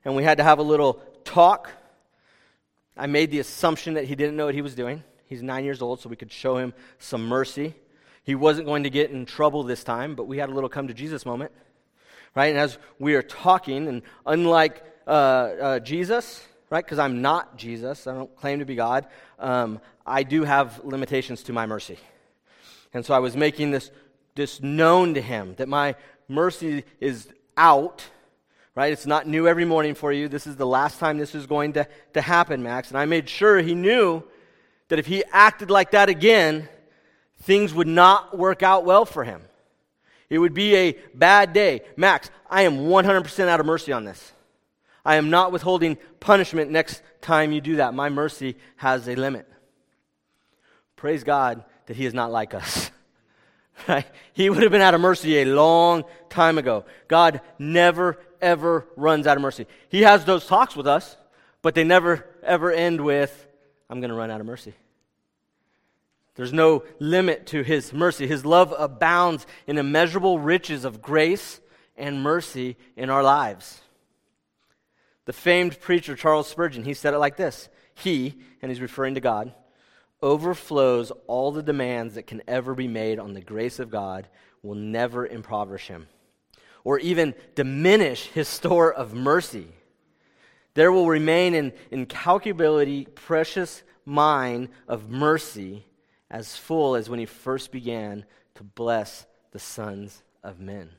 and 0.04 0.16
we 0.16 0.24
had 0.24 0.38
to 0.38 0.44
have 0.44 0.58
a 0.58 0.62
little 0.62 0.94
talk. 1.24 1.70
I 2.96 3.06
made 3.06 3.30
the 3.30 3.38
assumption 3.38 3.94
that 3.94 4.04
he 4.04 4.14
didn't 4.14 4.36
know 4.36 4.46
what 4.46 4.54
he 4.54 4.62
was 4.62 4.74
doing. 4.74 5.02
He's 5.26 5.42
nine 5.42 5.64
years 5.64 5.80
old, 5.80 6.00
so 6.00 6.08
we 6.08 6.16
could 6.16 6.32
show 6.32 6.58
him 6.58 6.74
some 6.98 7.26
mercy. 7.26 7.74
He 8.24 8.34
wasn't 8.34 8.66
going 8.66 8.82
to 8.84 8.90
get 8.90 9.10
in 9.10 9.26
trouble 9.26 9.62
this 9.62 9.84
time, 9.84 10.14
but 10.14 10.26
we 10.26 10.38
had 10.38 10.48
a 10.48 10.52
little 10.52 10.68
come 10.68 10.88
to 10.88 10.94
Jesus 10.94 11.24
moment. 11.24 11.52
Right? 12.34 12.46
And 12.46 12.58
as 12.58 12.78
we 12.98 13.14
are 13.14 13.22
talking, 13.22 13.86
and 13.86 14.02
unlike 14.26 14.82
uh, 15.06 15.10
uh, 15.10 15.78
Jesus, 15.80 16.44
right, 16.68 16.84
because 16.84 16.98
I'm 16.98 17.22
not 17.22 17.56
Jesus, 17.56 18.06
I 18.06 18.14
don't 18.14 18.34
claim 18.36 18.58
to 18.58 18.64
be 18.64 18.74
God, 18.74 19.06
um, 19.38 19.80
I 20.06 20.24
do 20.24 20.44
have 20.44 20.84
limitations 20.84 21.44
to 21.44 21.52
my 21.52 21.66
mercy. 21.66 21.98
And 22.94 23.04
so 23.04 23.12
I 23.12 23.18
was 23.18 23.37
making 23.37 23.72
this, 23.72 23.90
this 24.37 24.62
known 24.62 25.14
to 25.14 25.20
him 25.20 25.57
that 25.57 25.68
my 25.68 25.96
mercy 26.28 26.85
is 27.00 27.28
out, 27.57 28.04
right? 28.76 28.92
It's 28.92 29.04
not 29.04 29.26
new 29.26 29.48
every 29.48 29.64
morning 29.64 29.96
for 29.96 30.12
you. 30.12 30.28
This 30.28 30.46
is 30.46 30.57
the 30.57 30.66
last 30.66 31.00
time 31.00 31.18
this 31.18 31.35
is 31.35 31.46
going 31.46 31.72
to, 31.74 31.88
to 32.14 32.20
happen, 32.20 32.62
Max. 32.62 32.88
And 32.88 32.96
I 32.96 33.04
made 33.04 33.28
sure 33.28 33.59
he 33.61 33.74
knew 33.74 34.22
that 34.88 35.00
if 35.00 35.07
he 35.07 35.24
acted 35.33 35.70
like 35.70 35.90
that 35.90 36.09
again, 36.09 36.68
things 37.42 37.74
would 37.74 37.88
not 37.88 38.38
work 38.38 38.62
out 38.62 38.85
well 38.85 39.04
for 39.04 39.24
him. 39.24 39.42
It 40.30 40.38
would 40.38 40.54
be 40.54 40.76
a 40.76 40.92
bad 41.14 41.52
day. 41.52 41.83
Max, 41.96 42.30
I 42.48 42.62
am 42.62 42.78
100% 42.78 43.48
out 43.48 43.61
of 43.61 43.66
mercy 43.66 43.92
on 43.92 44.04
this. 44.04 44.33
I 45.04 45.16
am 45.16 45.30
not 45.30 45.52
withholding 45.52 45.98
punishment 46.20 46.70
next 46.70 47.02
time 47.20 47.52
you 47.52 47.61
do 47.61 47.76
that. 47.76 47.92
My 47.92 48.09
mercy 48.09 48.57
has 48.76 49.07
a 49.09 49.16
limit. 49.16 49.50
Praise 50.96 51.24
God 51.24 51.64
that 51.86 51.96
he 51.96 52.06
is 52.06 52.14
not 52.14 52.32
like 52.32 52.54
us. 52.54 52.90
Right? 53.88 54.06
He 54.32 54.48
would 54.48 54.62
have 54.62 54.70
been 54.70 54.80
out 54.80 54.94
of 54.94 55.00
mercy 55.00 55.38
a 55.38 55.44
long 55.44 56.04
time 56.30 56.58
ago. 56.58 56.84
God 57.08 57.40
never, 57.58 58.18
ever 58.40 58.86
runs 58.96 59.26
out 59.26 59.36
of 59.36 59.42
mercy. 59.42 59.66
He 59.88 60.02
has 60.02 60.24
those 60.24 60.46
talks 60.46 60.76
with 60.76 60.86
us, 60.86 61.16
but 61.60 61.74
they 61.74 61.82
never, 61.82 62.24
ever 62.44 62.70
end 62.70 63.00
with, 63.00 63.46
I'm 63.90 64.00
going 64.00 64.10
to 64.10 64.16
run 64.16 64.30
out 64.30 64.40
of 64.40 64.46
mercy. 64.46 64.74
There's 66.34 66.52
no 66.52 66.84
limit 66.98 67.46
to 67.46 67.62
his 67.62 67.92
mercy. 67.92 68.26
His 68.26 68.44
love 68.44 68.74
abounds 68.76 69.46
in 69.66 69.78
immeasurable 69.78 70.38
riches 70.38 70.84
of 70.84 71.02
grace 71.02 71.60
and 71.96 72.22
mercy 72.22 72.76
in 72.96 73.10
our 73.10 73.22
lives. 73.22 73.80
The 75.26 75.32
famed 75.32 75.80
preacher 75.80 76.16
Charles 76.16 76.48
Spurgeon, 76.48 76.84
he 76.84 76.94
said 76.94 77.14
it 77.14 77.18
like 77.18 77.36
this 77.36 77.68
He, 77.94 78.34
and 78.60 78.70
he's 78.70 78.80
referring 78.80 79.14
to 79.14 79.20
God, 79.20 79.54
overflows 80.24 81.12
all 81.26 81.52
the 81.52 81.62
demands 81.62 82.14
that 82.14 82.26
can 82.26 82.42
ever 82.48 82.74
be 82.74 82.88
made 82.88 83.18
on 83.18 83.34
the 83.34 83.42
grace 83.42 83.78
of 83.78 83.90
God 83.90 84.26
will 84.62 84.74
never 84.74 85.26
impoverish 85.26 85.88
him 85.88 86.08
or 86.82 86.98
even 86.98 87.34
diminish 87.54 88.26
his 88.28 88.48
store 88.48 88.92
of 88.92 89.12
mercy. 89.12 89.68
There 90.72 90.90
will 90.90 91.08
remain 91.08 91.54
an 91.54 91.72
incalculability, 91.92 93.14
precious 93.14 93.82
mine 94.06 94.70
of 94.88 95.10
mercy 95.10 95.84
as 96.30 96.56
full 96.56 96.94
as 96.94 97.10
when 97.10 97.18
he 97.18 97.26
first 97.26 97.70
began 97.70 98.24
to 98.54 98.64
bless 98.64 99.26
the 99.52 99.58
sons 99.58 100.22
of 100.42 100.58
men. 100.58 100.90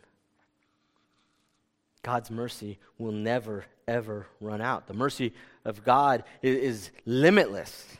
God's 2.03 2.29
mercy 2.29 2.77
will 2.99 3.11
never, 3.11 3.65
ever 3.87 4.27
run 4.39 4.61
out. 4.61 4.85
The 4.85 4.93
mercy 4.93 5.33
of 5.65 5.83
God 5.83 6.23
is, 6.43 6.57
is 6.57 6.91
limitless. 7.05 7.97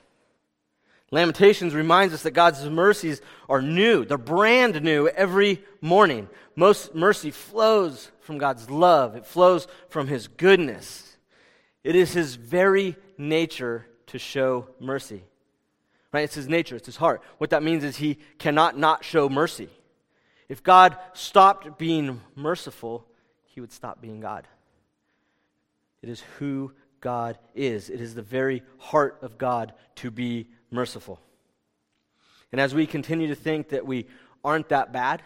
Lamentations 1.11 1.73
reminds 1.73 2.13
us 2.13 2.23
that 2.23 2.31
God's 2.31 2.67
mercies 2.69 3.21
are 3.47 3.61
new. 3.61 4.05
They're 4.05 4.17
brand 4.17 4.81
new 4.81 5.07
every 5.07 5.63
morning. 5.79 6.29
Most 6.55 6.95
mercy 6.95 7.31
flows 7.31 8.11
from 8.21 8.37
God's 8.37 8.69
love, 8.69 9.15
it 9.15 9.25
flows 9.25 9.67
from 9.89 10.07
His 10.07 10.27
goodness. 10.27 11.17
It 11.83 11.95
is 11.95 12.13
His 12.13 12.35
very 12.35 12.95
nature 13.17 13.85
to 14.07 14.17
show 14.17 14.67
mercy. 14.79 15.23
Right? 16.11 16.23
It's 16.23 16.35
His 16.35 16.47
nature, 16.47 16.75
it's 16.75 16.87
His 16.87 16.97
heart. 16.97 17.21
What 17.37 17.51
that 17.51 17.61
means 17.61 17.83
is 17.83 17.97
He 17.97 18.17
cannot 18.39 18.77
not 18.77 19.05
show 19.05 19.29
mercy. 19.29 19.69
If 20.49 20.63
God 20.63 20.97
stopped 21.13 21.77
being 21.77 22.21
merciful, 22.35 23.05
He 23.43 23.61
would 23.61 23.71
stop 23.71 24.01
being 24.01 24.21
God. 24.21 24.47
It 26.01 26.09
is 26.09 26.23
who 26.39 26.71
God 27.05 27.37
is. 27.53 27.91
It 27.91 28.01
is 28.01 28.15
the 28.15 28.23
very 28.23 28.63
heart 28.79 29.19
of 29.21 29.37
God 29.37 29.73
to 29.97 30.09
be 30.09 30.47
merciful. 30.71 31.19
And 32.51 32.59
as 32.59 32.73
we 32.73 32.87
continue 32.87 33.27
to 33.27 33.35
think 33.35 33.69
that 33.69 33.85
we 33.85 34.07
aren't 34.43 34.69
that 34.69 34.91
bad, 34.91 35.21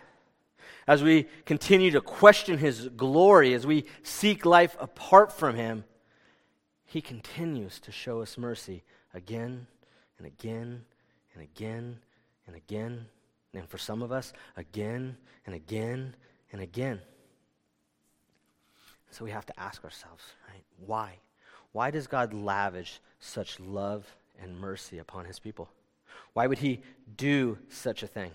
as 0.86 1.02
we 1.02 1.28
continue 1.46 1.92
to 1.92 2.02
question 2.02 2.58
his 2.58 2.90
glory, 2.90 3.54
as 3.54 3.66
we 3.66 3.86
seek 4.04 4.46
life 4.46 4.76
apart 4.78 5.32
from 5.32 5.56
him, 5.56 5.86
he 6.84 7.00
continues 7.00 7.80
to 7.80 7.94
show 7.94 8.22
us 8.22 8.38
mercy 8.38 8.84
again 9.14 9.66
and 10.18 10.28
again 10.28 10.84
and 11.34 11.42
again 11.42 12.00
and 12.46 12.58
again. 12.58 13.06
And 13.54 13.70
for 13.70 13.78
some 13.78 14.02
of 14.02 14.12
us, 14.12 14.34
again 14.58 15.16
and 15.46 15.56
again 15.56 16.14
and 16.52 16.62
again. 16.62 17.00
So 19.12 19.24
we 19.24 19.32
have 19.32 19.46
to 19.46 19.58
ask 19.58 19.82
ourselves, 19.86 20.26
right? 20.50 20.66
Why? 20.86 21.20
Why 21.72 21.92
does 21.92 22.08
God 22.08 22.34
lavish 22.34 23.00
such 23.20 23.60
love 23.60 24.06
and 24.42 24.60
mercy 24.60 24.98
upon 24.98 25.26
his 25.26 25.40
people. 25.40 25.70
Why 26.34 26.48
would 26.48 26.60
he 26.60 26.82
do 27.18 27.58
such 27.70 28.04
a 28.04 28.08
thing? 28.08 28.32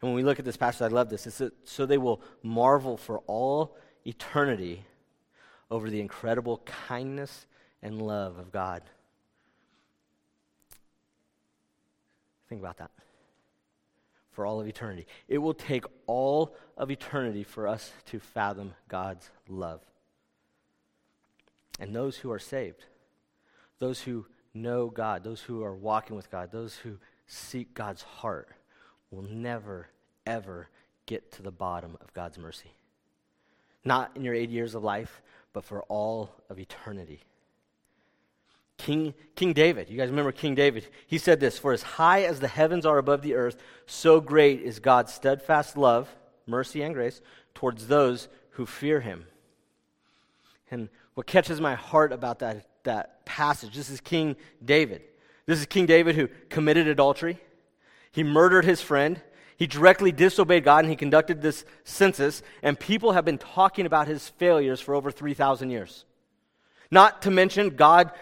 And 0.00 0.10
when 0.10 0.14
we 0.14 0.22
look 0.22 0.38
at 0.38 0.44
this 0.44 0.56
passage, 0.56 0.82
I 0.82 0.88
love 0.88 1.10
this. 1.10 1.26
It's 1.26 1.42
so 1.64 1.86
they 1.86 1.98
will 1.98 2.20
marvel 2.42 2.96
for 2.96 3.18
all 3.26 3.76
eternity 4.06 4.84
over 5.70 5.90
the 5.90 6.00
incredible 6.00 6.58
kindness 6.88 7.46
and 7.82 8.00
love 8.00 8.38
of 8.38 8.52
God. 8.52 8.82
Think 12.48 12.60
about 12.60 12.78
that. 12.78 12.90
For 14.32 14.44
all 14.44 14.60
of 14.60 14.66
eternity. 14.66 15.06
It 15.28 15.38
will 15.38 15.54
take 15.54 15.84
all 16.06 16.54
of 16.76 16.90
eternity 16.90 17.44
for 17.44 17.68
us 17.68 17.92
to 18.06 18.18
fathom 18.18 18.74
God's 18.88 19.30
love. 19.48 19.80
And 21.84 21.94
those 21.94 22.16
who 22.16 22.32
are 22.32 22.38
saved, 22.38 22.82
those 23.78 24.00
who 24.00 24.24
know 24.54 24.88
God, 24.88 25.22
those 25.22 25.42
who 25.42 25.62
are 25.62 25.74
walking 25.74 26.16
with 26.16 26.30
God, 26.30 26.50
those 26.50 26.74
who 26.76 26.96
seek 27.26 27.74
God's 27.74 28.00
heart, 28.00 28.48
will 29.10 29.20
never, 29.20 29.88
ever 30.24 30.70
get 31.04 31.30
to 31.32 31.42
the 31.42 31.50
bottom 31.50 31.98
of 32.00 32.14
God's 32.14 32.38
mercy. 32.38 32.72
Not 33.84 34.12
in 34.16 34.24
your 34.24 34.32
80 34.32 34.50
years 34.50 34.74
of 34.74 34.82
life, 34.82 35.20
but 35.52 35.62
for 35.62 35.82
all 35.82 36.30
of 36.48 36.58
eternity. 36.58 37.20
King, 38.78 39.12
King 39.36 39.52
David, 39.52 39.90
you 39.90 39.98
guys 39.98 40.08
remember 40.08 40.32
King 40.32 40.54
David? 40.54 40.88
He 41.06 41.18
said 41.18 41.38
this 41.38 41.58
For 41.58 41.74
as 41.74 41.82
high 41.82 42.22
as 42.22 42.40
the 42.40 42.48
heavens 42.48 42.86
are 42.86 42.96
above 42.96 43.20
the 43.20 43.34
earth, 43.34 43.58
so 43.84 44.22
great 44.22 44.62
is 44.62 44.78
God's 44.78 45.12
steadfast 45.12 45.76
love, 45.76 46.08
mercy, 46.46 46.80
and 46.80 46.94
grace 46.94 47.20
towards 47.52 47.88
those 47.88 48.28
who 48.52 48.64
fear 48.64 49.02
him. 49.02 49.26
And 50.70 50.88
what 51.14 51.26
catches 51.26 51.60
my 51.60 51.74
heart 51.74 52.12
about 52.12 52.40
that, 52.40 52.66
that 52.84 53.24
passage, 53.24 53.74
this 53.74 53.90
is 53.90 54.00
King 54.00 54.36
David. 54.64 55.02
This 55.46 55.60
is 55.60 55.66
King 55.66 55.86
David 55.86 56.16
who 56.16 56.28
committed 56.48 56.88
adultery, 56.88 57.38
he 58.12 58.22
murdered 58.22 58.64
his 58.64 58.80
friend, 58.80 59.20
he 59.56 59.66
directly 59.66 60.12
disobeyed 60.12 60.64
God, 60.64 60.84
and 60.84 60.90
he 60.90 60.96
conducted 60.96 61.40
this 61.40 61.64
census, 61.84 62.42
and 62.62 62.78
people 62.78 63.12
have 63.12 63.24
been 63.24 63.38
talking 63.38 63.86
about 63.86 64.08
his 64.08 64.28
failures 64.28 64.80
for 64.80 64.94
over 64.94 65.10
3,000 65.10 65.70
years. 65.70 66.04
Not 66.90 67.22
to 67.22 67.30
mention, 67.30 67.70
God, 67.70 68.12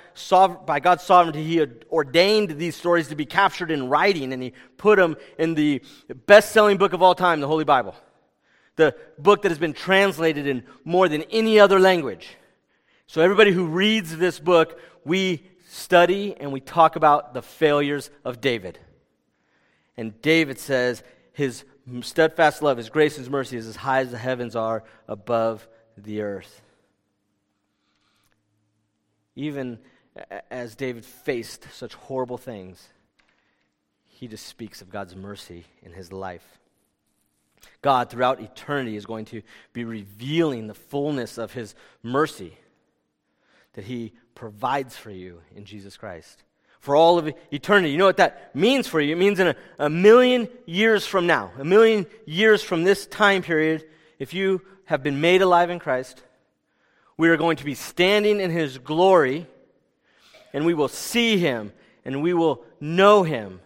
by 0.64 0.80
God's 0.80 1.02
sovereignty, 1.02 1.44
He 1.44 1.66
ordained 1.90 2.52
these 2.52 2.74
stories 2.74 3.08
to 3.08 3.14
be 3.14 3.26
captured 3.26 3.70
in 3.70 3.88
writing, 3.88 4.32
and 4.32 4.42
He 4.42 4.54
put 4.78 4.98
them 4.98 5.16
in 5.38 5.54
the 5.54 5.82
best 6.26 6.52
selling 6.52 6.78
book 6.78 6.92
of 6.92 7.02
all 7.02 7.14
time, 7.14 7.40
the 7.40 7.46
Holy 7.46 7.64
Bible. 7.64 7.94
The 8.76 8.96
book 9.18 9.42
that 9.42 9.50
has 9.50 9.58
been 9.58 9.74
translated 9.74 10.46
in 10.46 10.64
more 10.84 11.08
than 11.08 11.22
any 11.24 11.60
other 11.60 11.78
language. 11.78 12.36
So, 13.12 13.20
everybody 13.20 13.52
who 13.52 13.66
reads 13.66 14.16
this 14.16 14.40
book, 14.40 14.80
we 15.04 15.44
study 15.68 16.34
and 16.34 16.50
we 16.50 16.60
talk 16.60 16.96
about 16.96 17.34
the 17.34 17.42
failures 17.42 18.10
of 18.24 18.40
David. 18.40 18.78
And 19.98 20.20
David 20.22 20.58
says, 20.58 21.04
His 21.34 21.64
steadfast 22.00 22.62
love, 22.62 22.78
His 22.78 22.88
grace, 22.88 23.16
His 23.16 23.28
mercy 23.28 23.58
is 23.58 23.68
as 23.68 23.76
high 23.76 24.00
as 24.00 24.10
the 24.10 24.18
heavens 24.18 24.56
are 24.56 24.82
above 25.06 25.68
the 25.96 26.22
earth 26.22 26.62
even 29.34 29.78
as 30.50 30.74
David 30.74 31.04
faced 31.04 31.66
such 31.72 31.94
horrible 31.94 32.38
things, 32.38 32.88
he 34.06 34.28
just 34.28 34.46
speaks 34.46 34.82
of 34.82 34.90
God's 34.90 35.16
mercy 35.16 35.64
in 35.82 35.92
his 35.92 36.12
life. 36.12 36.58
God, 37.80 38.10
throughout 38.10 38.40
eternity, 38.40 38.96
is 38.96 39.06
going 39.06 39.24
to 39.26 39.42
be 39.72 39.84
revealing 39.84 40.66
the 40.66 40.74
fullness 40.74 41.38
of 41.38 41.52
his 41.52 41.74
mercy 42.02 42.56
that 43.74 43.84
he 43.84 44.12
provides 44.34 44.96
for 44.96 45.10
you 45.10 45.40
in 45.54 45.64
Jesus 45.64 45.96
Christ. 45.96 46.42
For 46.80 46.96
all 46.96 47.18
of 47.18 47.32
eternity. 47.52 47.92
You 47.92 47.98
know 47.98 48.06
what 48.06 48.16
that 48.16 48.54
means 48.56 48.88
for 48.88 49.00
you? 49.00 49.12
It 49.12 49.18
means 49.18 49.38
in 49.38 49.48
a, 49.48 49.56
a 49.78 49.88
million 49.88 50.48
years 50.66 51.06
from 51.06 51.26
now, 51.26 51.52
a 51.58 51.64
million 51.64 52.06
years 52.26 52.62
from 52.62 52.82
this 52.82 53.06
time 53.06 53.42
period, 53.42 53.84
if 54.18 54.34
you 54.34 54.62
have 54.86 55.02
been 55.02 55.20
made 55.20 55.42
alive 55.42 55.70
in 55.70 55.78
Christ, 55.78 56.22
we 57.16 57.28
are 57.28 57.36
going 57.36 57.56
to 57.58 57.64
be 57.64 57.74
standing 57.74 58.40
in 58.40 58.50
his 58.50 58.78
glory, 58.78 59.46
and 60.52 60.66
we 60.66 60.74
will 60.74 60.88
see 60.88 61.38
him, 61.38 61.72
and 62.04 62.20
we 62.20 62.34
will 62.34 62.64
know 62.80 63.22
him, 63.22 63.60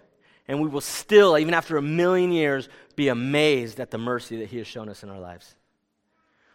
and 0.47 0.61
we 0.61 0.69
will 0.69 0.83
still, 0.83 1.39
even 1.39 1.55
after 1.55 1.79
a 1.79 1.83
million 1.83 2.33
years, 2.33 2.69
be 2.97 3.09
amazed 3.09 3.81
at 3.81 3.91
the 3.91 3.99
mercy 3.99 4.37
that 4.39 4.51
he 4.51 4.59
has 4.59 4.67
shown 4.67 4.89
us 4.89 5.03
in 5.03 5.09
our 5.09 5.21
lives. 5.21 5.55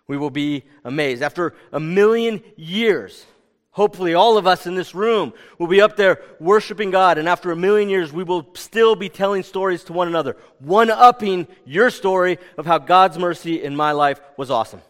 We 0.08 0.18
will 0.18 0.30
be 0.30 0.64
amazed. 0.84 1.24
After 1.24 1.56
a 1.72 1.80
million 1.80 2.44
years, 2.56 3.26
hopefully 3.72 4.14
all 4.14 4.38
of 4.38 4.46
us 4.46 4.68
in 4.68 4.76
this 4.76 4.94
room 4.94 5.34
will 5.58 5.68
be 5.68 5.82
up 5.82 5.96
there 5.96 6.22
worshiping 6.40 6.92
God, 6.92 7.18
and 7.18 7.28
after 7.28 7.52
a 7.52 7.56
million 7.56 7.90
years, 7.90 8.14
we 8.14 8.24
will 8.24 8.48
still 8.54 8.96
be 8.96 9.10
telling 9.10 9.44
stories 9.44 9.84
to 9.86 9.94
one 9.94 10.08
another, 10.08 10.38
one 10.60 10.90
upping 10.90 11.48
your 11.66 11.90
story 11.90 12.38
of 12.58 12.66
how 12.66 12.78
God's 12.78 13.18
mercy 13.18 13.64
in 13.64 13.76
my 13.76 13.94
life 13.94 14.22
was 14.38 14.52
awesome. 14.52 14.82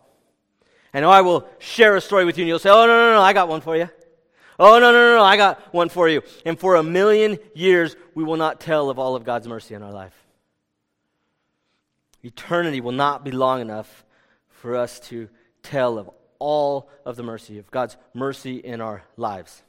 And 0.94 1.06
I 1.06 1.22
will 1.22 1.48
share 1.60 1.96
a 1.96 2.02
story 2.02 2.26
with 2.26 2.38
you, 2.38 2.44
and 2.44 2.50
you'll 2.50 2.60
say, 2.60 2.70
Oh, 2.70 2.86
no, 2.86 2.88
no, 2.88 3.14
no, 3.14 3.22
I 3.22 3.34
got 3.34 3.48
one 3.48 3.62
for 3.62 3.78
you. 3.78 3.90
Oh, 4.60 4.78
no, 4.80 4.92
no, 4.92 4.94
no, 4.94 5.16
no, 5.16 5.24
I 5.24 5.38
got 5.38 5.74
one 5.74 5.90
for 5.90 6.10
you. 6.10 6.22
And 6.46 6.60
for 6.60 6.76
a 6.76 6.84
million 6.84 7.40
years, 7.56 7.96
we 8.14 8.24
will 8.24 8.38
not 8.38 8.60
tell 8.60 8.90
of 8.90 9.00
all 9.00 9.16
of 9.16 9.24
God's 9.24 9.48
mercy 9.48 9.74
in 9.74 9.82
our 9.82 9.92
life. 9.92 10.14
Eternity 12.24 12.82
will 12.82 12.92
not 12.92 13.24
be 13.24 13.32
long 13.32 13.62
enough 13.62 14.06
for 14.50 14.76
us 14.76 15.00
to 15.00 15.30
tell 15.64 15.98
of 15.98 16.10
all 16.42 16.90
of 17.06 17.16
the 17.16 17.24
mercy, 17.24 17.60
of 17.60 17.70
God's 17.70 17.96
mercy 18.14 18.58
in 18.58 18.82
our 18.82 19.04
lives. 19.16 19.62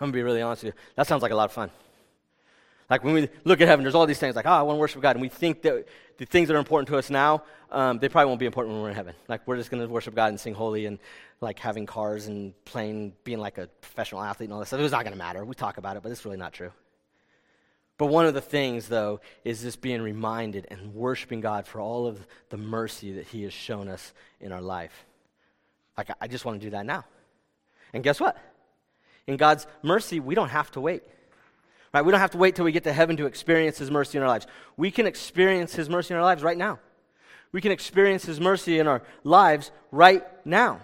I'm 0.00 0.06
going 0.06 0.12
to 0.12 0.16
be 0.16 0.22
really 0.22 0.40
honest 0.40 0.64
with 0.64 0.74
you. 0.74 0.80
That 0.96 1.06
sounds 1.06 1.22
like 1.22 1.30
a 1.30 1.36
lot 1.36 1.44
of 1.44 1.52
fun. 1.52 1.70
Like 2.88 3.04
when 3.04 3.14
we 3.14 3.28
look 3.44 3.60
at 3.60 3.68
heaven, 3.68 3.84
there's 3.84 3.94
all 3.94 4.06
these 4.06 4.18
things 4.18 4.34
like, 4.34 4.46
oh, 4.46 4.50
I 4.50 4.62
want 4.62 4.76
to 4.76 4.80
worship 4.80 5.02
God. 5.02 5.16
And 5.16 5.22
we 5.22 5.28
think 5.28 5.62
that 5.62 5.86
the 6.16 6.24
things 6.24 6.48
that 6.48 6.54
are 6.54 6.58
important 6.58 6.88
to 6.88 6.96
us 6.96 7.10
now, 7.10 7.42
um, 7.70 7.98
they 7.98 8.08
probably 8.08 8.28
won't 8.28 8.40
be 8.40 8.46
important 8.46 8.74
when 8.74 8.82
we're 8.82 8.90
in 8.90 8.94
heaven. 8.94 9.14
Like 9.28 9.46
we're 9.46 9.56
just 9.56 9.70
going 9.70 9.82
to 9.82 9.88
worship 9.88 10.14
God 10.14 10.28
and 10.30 10.40
sing 10.40 10.54
holy 10.54 10.86
and 10.86 10.98
like 11.40 11.58
having 11.58 11.86
cars 11.86 12.26
and 12.26 12.54
playing, 12.64 13.12
being 13.24 13.38
like 13.38 13.58
a 13.58 13.66
professional 13.80 14.22
athlete 14.22 14.48
and 14.48 14.54
all 14.54 14.60
that 14.60 14.66
stuff. 14.66 14.80
It's 14.80 14.92
not 14.92 15.04
going 15.04 15.12
to 15.12 15.18
matter. 15.18 15.44
We 15.44 15.54
talk 15.54 15.76
about 15.76 15.96
it, 15.96 16.02
but 16.02 16.12
it's 16.12 16.24
really 16.24 16.38
not 16.38 16.52
true. 16.52 16.72
But 17.98 18.06
one 18.06 18.26
of 18.26 18.34
the 18.34 18.40
things, 18.40 18.88
though, 18.88 19.20
is 19.44 19.62
just 19.62 19.80
being 19.80 20.02
reminded 20.02 20.66
and 20.70 20.94
worshiping 20.94 21.40
God 21.40 21.66
for 21.66 21.80
all 21.80 22.06
of 22.06 22.26
the 22.48 22.56
mercy 22.56 23.12
that 23.12 23.26
He 23.26 23.42
has 23.44 23.52
shown 23.52 23.88
us 23.88 24.12
in 24.40 24.50
our 24.50 24.62
life. 24.62 25.04
Like, 25.96 26.10
I 26.20 26.26
just 26.26 26.44
want 26.44 26.60
to 26.60 26.66
do 26.66 26.70
that 26.70 26.86
now. 26.86 27.04
And 27.92 28.02
guess 28.02 28.20
what? 28.20 28.36
In 29.26 29.36
God's 29.36 29.66
mercy, 29.82 30.20
we 30.20 30.34
don't 30.34 30.48
have 30.48 30.70
to 30.72 30.80
wait. 30.80 31.02
Right? 31.92 32.04
We 32.04 32.10
don't 32.10 32.20
have 32.20 32.30
to 32.30 32.38
wait 32.38 32.56
till 32.56 32.64
we 32.64 32.72
get 32.72 32.84
to 32.84 32.92
heaven 32.92 33.16
to 33.18 33.26
experience 33.26 33.78
His 33.78 33.90
mercy 33.90 34.16
in 34.16 34.22
our 34.22 34.28
lives. 34.28 34.46
We 34.76 34.90
can 34.90 35.06
experience 35.06 35.74
His 35.74 35.90
mercy 35.90 36.14
in 36.14 36.18
our 36.18 36.24
lives 36.24 36.42
right 36.42 36.56
now. 36.56 36.78
We 37.52 37.60
can 37.60 37.70
experience 37.70 38.24
His 38.24 38.40
mercy 38.40 38.78
in 38.78 38.86
our 38.86 39.02
lives 39.24 39.70
right 39.90 40.24
now. 40.46 40.80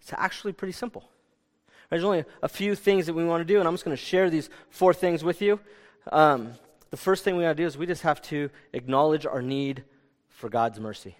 It's 0.00 0.12
actually 0.12 0.52
pretty 0.52 0.72
simple. 0.72 1.08
There's 1.90 2.04
only 2.04 2.24
a 2.42 2.48
few 2.48 2.74
things 2.74 3.06
that 3.06 3.14
we 3.14 3.24
want 3.24 3.40
to 3.40 3.44
do, 3.44 3.58
and 3.58 3.66
I'm 3.66 3.74
just 3.74 3.84
going 3.84 3.96
to 3.96 4.02
share 4.02 4.30
these 4.30 4.48
four 4.70 4.94
things 4.94 5.24
with 5.24 5.42
you. 5.42 5.60
Um, 6.12 6.52
the 6.90 6.96
first 6.96 7.24
thing 7.24 7.36
we 7.36 7.42
got 7.42 7.50
to 7.50 7.54
do 7.54 7.66
is 7.66 7.76
we 7.76 7.86
just 7.86 8.02
have 8.02 8.22
to 8.22 8.50
acknowledge 8.72 9.26
our 9.26 9.42
need 9.42 9.82
for 10.28 10.48
God's 10.48 10.78
mercy. 10.78 11.16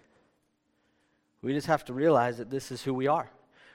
We 1.44 1.52
just 1.52 1.66
have 1.66 1.84
to 1.84 1.92
realize 1.92 2.38
that 2.38 2.48
this 2.48 2.72
is 2.72 2.82
who 2.82 2.94
we 2.94 3.06
are. 3.06 3.30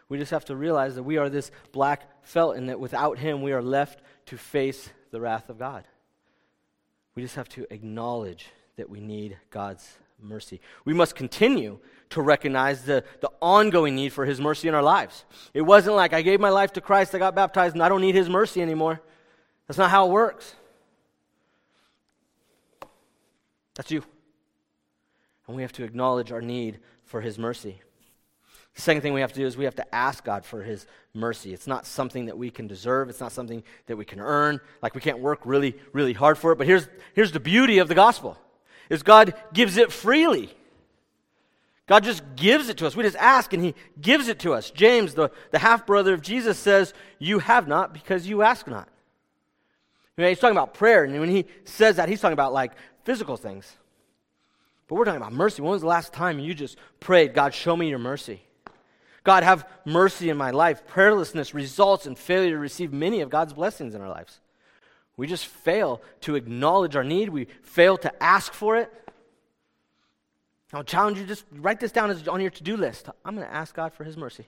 We 0.10 0.18
just 0.18 0.32
have 0.32 0.46
to 0.46 0.56
realize 0.56 0.96
that 0.96 1.04
we 1.04 1.18
are 1.18 1.30
this 1.30 1.52
black 1.72 2.10
felt 2.24 2.56
and 2.56 2.68
that 2.70 2.80
without 2.80 3.20
Him 3.20 3.44
we 3.44 3.54
are 3.54 3.62
left 3.62 4.02
to 4.26 4.38
face 4.38 4.90
the 5.12 5.22
wrath 5.22 5.50
of 5.50 5.60
God. 5.60 5.84
We 7.14 7.22
just 7.22 7.36
have 7.36 7.48
to 7.50 7.72
acknowledge 7.72 8.48
that 8.78 8.90
we 8.90 9.00
need 9.00 9.38
God's 9.52 9.88
mercy. 10.20 10.62
We 10.84 10.96
must 10.96 11.16
continue 11.16 11.78
to 12.10 12.24
recognize 12.24 12.86
the, 12.86 13.04
the 13.22 13.30
ongoing 13.40 13.96
need 13.96 14.14
for 14.14 14.26
His 14.26 14.42
mercy 14.42 14.68
in 14.68 14.74
our 14.74 14.82
lives. 14.82 15.24
It 15.54 15.62
wasn't 15.62 15.96
like 15.96 16.12
I 16.12 16.24
gave 16.24 16.40
my 16.40 16.50
life 16.50 16.74
to 16.74 16.82
Christ, 16.82 17.14
I 17.14 17.20
got 17.20 17.36
baptized, 17.36 17.76
and 17.76 17.84
I 17.84 17.90
don't 17.90 18.02
need 18.02 18.16
His 18.16 18.30
mercy 18.30 18.64
anymore. 18.64 19.00
That's 19.68 19.78
not 19.78 19.92
how 19.92 20.08
it 20.08 20.12
works. 20.12 20.56
That's 23.76 23.92
you. 23.92 24.04
And 25.46 25.56
we 25.56 25.62
have 25.62 25.74
to 25.74 25.84
acknowledge 25.84 26.32
our 26.32 26.42
need 26.42 26.80
for 27.10 27.22
His 27.22 27.38
mercy. 27.38 27.82
The 28.76 28.82
second 28.82 29.02
thing 29.02 29.13
we 29.13 29.22
have 29.22 29.34
to 29.34 29.39
do 29.39 29.45
is 29.45 29.58
we 29.58 29.65
have 29.65 29.76
to 29.76 29.95
ask 29.95 30.24
God 30.24 30.45
for 30.45 30.62
His 30.62 30.86
mercy. 31.13 31.54
It's 31.54 31.67
not 31.67 31.86
something 31.86 32.28
that 32.28 32.38
we 32.38 32.50
can 32.52 32.67
deserve, 32.67 33.10
it's 33.10 33.19
not 33.19 33.32
something 33.32 33.63
that 33.88 33.98
we 33.98 34.06
can 34.06 34.19
earn. 34.19 34.62
Like 34.82 34.95
we 34.95 35.02
can't 35.02 35.19
work 35.19 35.41
really, 35.43 35.76
really 35.91 36.13
hard 36.13 36.38
for 36.38 36.52
it. 36.52 36.58
But 36.58 36.67
here's, 36.67 36.88
here's 37.15 37.32
the 37.32 37.39
beauty 37.39 37.80
of 37.80 37.88
the 37.88 37.95
gospel 37.95 38.38
is 38.89 39.04
God 39.04 39.34
gives 39.54 39.78
it 39.78 39.91
freely. 39.91 40.56
God 41.88 42.04
just 42.04 42.24
gives 42.36 42.69
it 42.69 42.78
to 42.78 42.88
us. 42.88 42.95
We 42.95 43.04
just 43.04 43.17
ask 43.17 43.52
and 43.52 43.63
He 43.63 43.74
gives 44.00 44.28
it 44.28 44.39
to 44.39 44.54
us. 44.54 44.69
James, 44.69 45.15
the, 45.15 45.32
the 45.50 45.60
half 45.60 45.88
brother 45.88 46.13
of 46.13 46.22
Jesus, 46.22 46.58
says, 46.60 46.93
You 47.17 47.39
have 47.39 47.67
not 47.67 47.93
because 47.93 48.28
you 48.28 48.43
ask 48.43 48.67
not. 48.67 48.88
You 50.15 50.24
know, 50.24 50.30
he's 50.30 50.39
talking 50.39 50.56
about 50.56 50.74
prayer, 50.74 51.06
and 51.06 51.17
when 51.17 51.30
he 51.30 51.45
says 51.63 51.95
that, 51.95 52.10
he's 52.10 52.19
talking 52.19 52.34
about 52.34 52.52
like 52.52 52.74
physical 53.06 53.38
things. 53.38 53.78
But 54.89 54.95
we're 54.95 55.06
talking 55.06 55.21
about 55.21 55.34
mercy. 55.34 55.62
When 55.62 55.71
was 55.71 55.82
the 55.82 55.88
last 55.88 56.12
time 56.13 56.39
you 56.39 56.56
just 56.56 56.75
prayed, 56.99 57.36
God, 57.36 57.54
show 57.54 57.78
me 57.78 57.89
your 57.89 57.99
mercy? 57.99 58.41
God, 59.23 59.43
have 59.43 59.67
mercy 59.86 60.32
in 60.32 60.38
my 60.38 60.49
life. 60.49 60.82
Prayerlessness 60.88 61.54
results 61.54 62.08
in 62.08 62.15
failure 62.15 62.52
to 62.52 62.58
receive 62.58 62.91
many 62.91 63.21
of 63.21 63.30
God's 63.30 63.54
blessings 63.54 63.93
in 63.93 64.02
our 64.02 64.10
lives. 64.10 64.39
We 65.15 65.28
just 65.28 65.45
fail 65.45 66.02
to 66.21 66.36
acknowledge 66.36 66.95
our 66.95 67.04
need, 67.04 67.30
we 67.30 67.45
fail 67.62 67.97
to 67.97 68.23
ask 68.23 68.52
for 68.52 68.78
it. 68.78 68.91
I'll 70.73 70.84
challenge 70.84 71.19
you 71.19 71.25
just 71.25 71.45
write 71.52 71.80
this 71.80 71.91
down 71.91 72.10
as 72.10 72.28
on 72.28 72.41
your 72.41 72.52
to 72.52 72.63
do 72.63 72.75
list. 72.75 73.10
I'm 73.23 73.36
going 73.36 73.47
to 73.47 73.54
ask 73.54 73.75
God 73.75 73.93
for 73.93 74.04
His 74.04 74.17
mercy. 74.17 74.47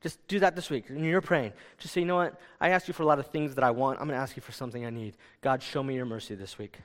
Just 0.00 0.26
do 0.26 0.40
that 0.40 0.56
this 0.56 0.70
week. 0.70 0.88
And 0.88 1.04
you're 1.04 1.20
praying. 1.20 1.52
Just 1.78 1.94
say, 1.94 2.00
you 2.00 2.06
know 2.06 2.16
what? 2.16 2.40
I 2.60 2.70
asked 2.70 2.88
you 2.88 2.94
for 2.94 3.02
a 3.02 3.06
lot 3.06 3.18
of 3.18 3.26
things 3.26 3.54
that 3.56 3.64
I 3.64 3.70
want. 3.70 4.00
I'm 4.00 4.06
going 4.06 4.16
to 4.16 4.22
ask 4.22 4.34
you 4.36 4.42
for 4.42 4.52
something 4.52 4.84
I 4.86 4.90
need. 4.90 5.16
God, 5.42 5.62
show 5.62 5.82
me 5.82 5.94
your 5.94 6.06
mercy 6.06 6.34
this 6.34 6.58
week. 6.58 6.78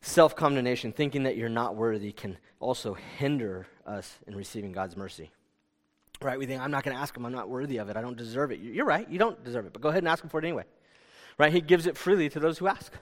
Self 0.00 0.36
condemnation, 0.36 0.92
thinking 0.92 1.24
that 1.24 1.36
you're 1.36 1.48
not 1.48 1.74
worthy, 1.74 2.12
can 2.12 2.38
also 2.60 2.94
hinder 2.94 3.66
us 3.86 4.18
in 4.26 4.34
receiving 4.34 4.72
God's 4.72 4.96
mercy. 4.96 5.30
Right? 6.20 6.38
We 6.38 6.46
think, 6.46 6.60
I'm 6.60 6.70
not 6.70 6.84
going 6.84 6.96
to 6.96 7.00
ask 7.00 7.16
him. 7.16 7.24
I'm 7.24 7.32
not 7.32 7.48
worthy 7.48 7.78
of 7.78 7.88
it. 7.88 7.96
I 7.96 8.00
don't 8.00 8.16
deserve 8.16 8.50
it. 8.50 8.60
You're 8.60 8.86
right. 8.86 9.08
You 9.08 9.18
don't 9.18 9.42
deserve 9.44 9.66
it. 9.66 9.72
But 9.72 9.82
go 9.82 9.88
ahead 9.88 10.02
and 10.02 10.08
ask 10.08 10.22
him 10.22 10.30
for 10.30 10.40
it 10.40 10.44
anyway. 10.44 10.64
Right? 11.38 11.52
He 11.52 11.60
gives 11.60 11.86
it 11.86 11.96
freely 11.96 12.28
to 12.30 12.40
those 12.40 12.58
who 12.58 12.66
ask. 12.66 12.92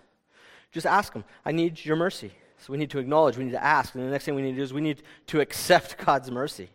Just 0.73 0.87
ask 0.87 1.13
him, 1.13 1.25
I 1.45 1.53
need 1.53 1.83
your 1.85 1.97
mercy. 1.97 2.33
So 2.59 2.73
we 2.73 2.79
need 2.79 2.91
to 2.91 2.99
acknowledge, 2.99 3.37
we 3.37 3.45
need 3.45 3.53
to 3.53 3.63
ask. 3.63 3.95
And 3.95 4.05
the 4.05 4.11
next 4.11 4.25
thing 4.25 4.35
we 4.35 4.43
need 4.43 4.53
to 4.53 4.57
do 4.57 4.63
is 4.63 4.73
we 4.73 4.81
need 4.81 5.03
to 5.29 5.41
accept 5.41 5.99
God's 6.05 6.31
mercy. 6.31 6.71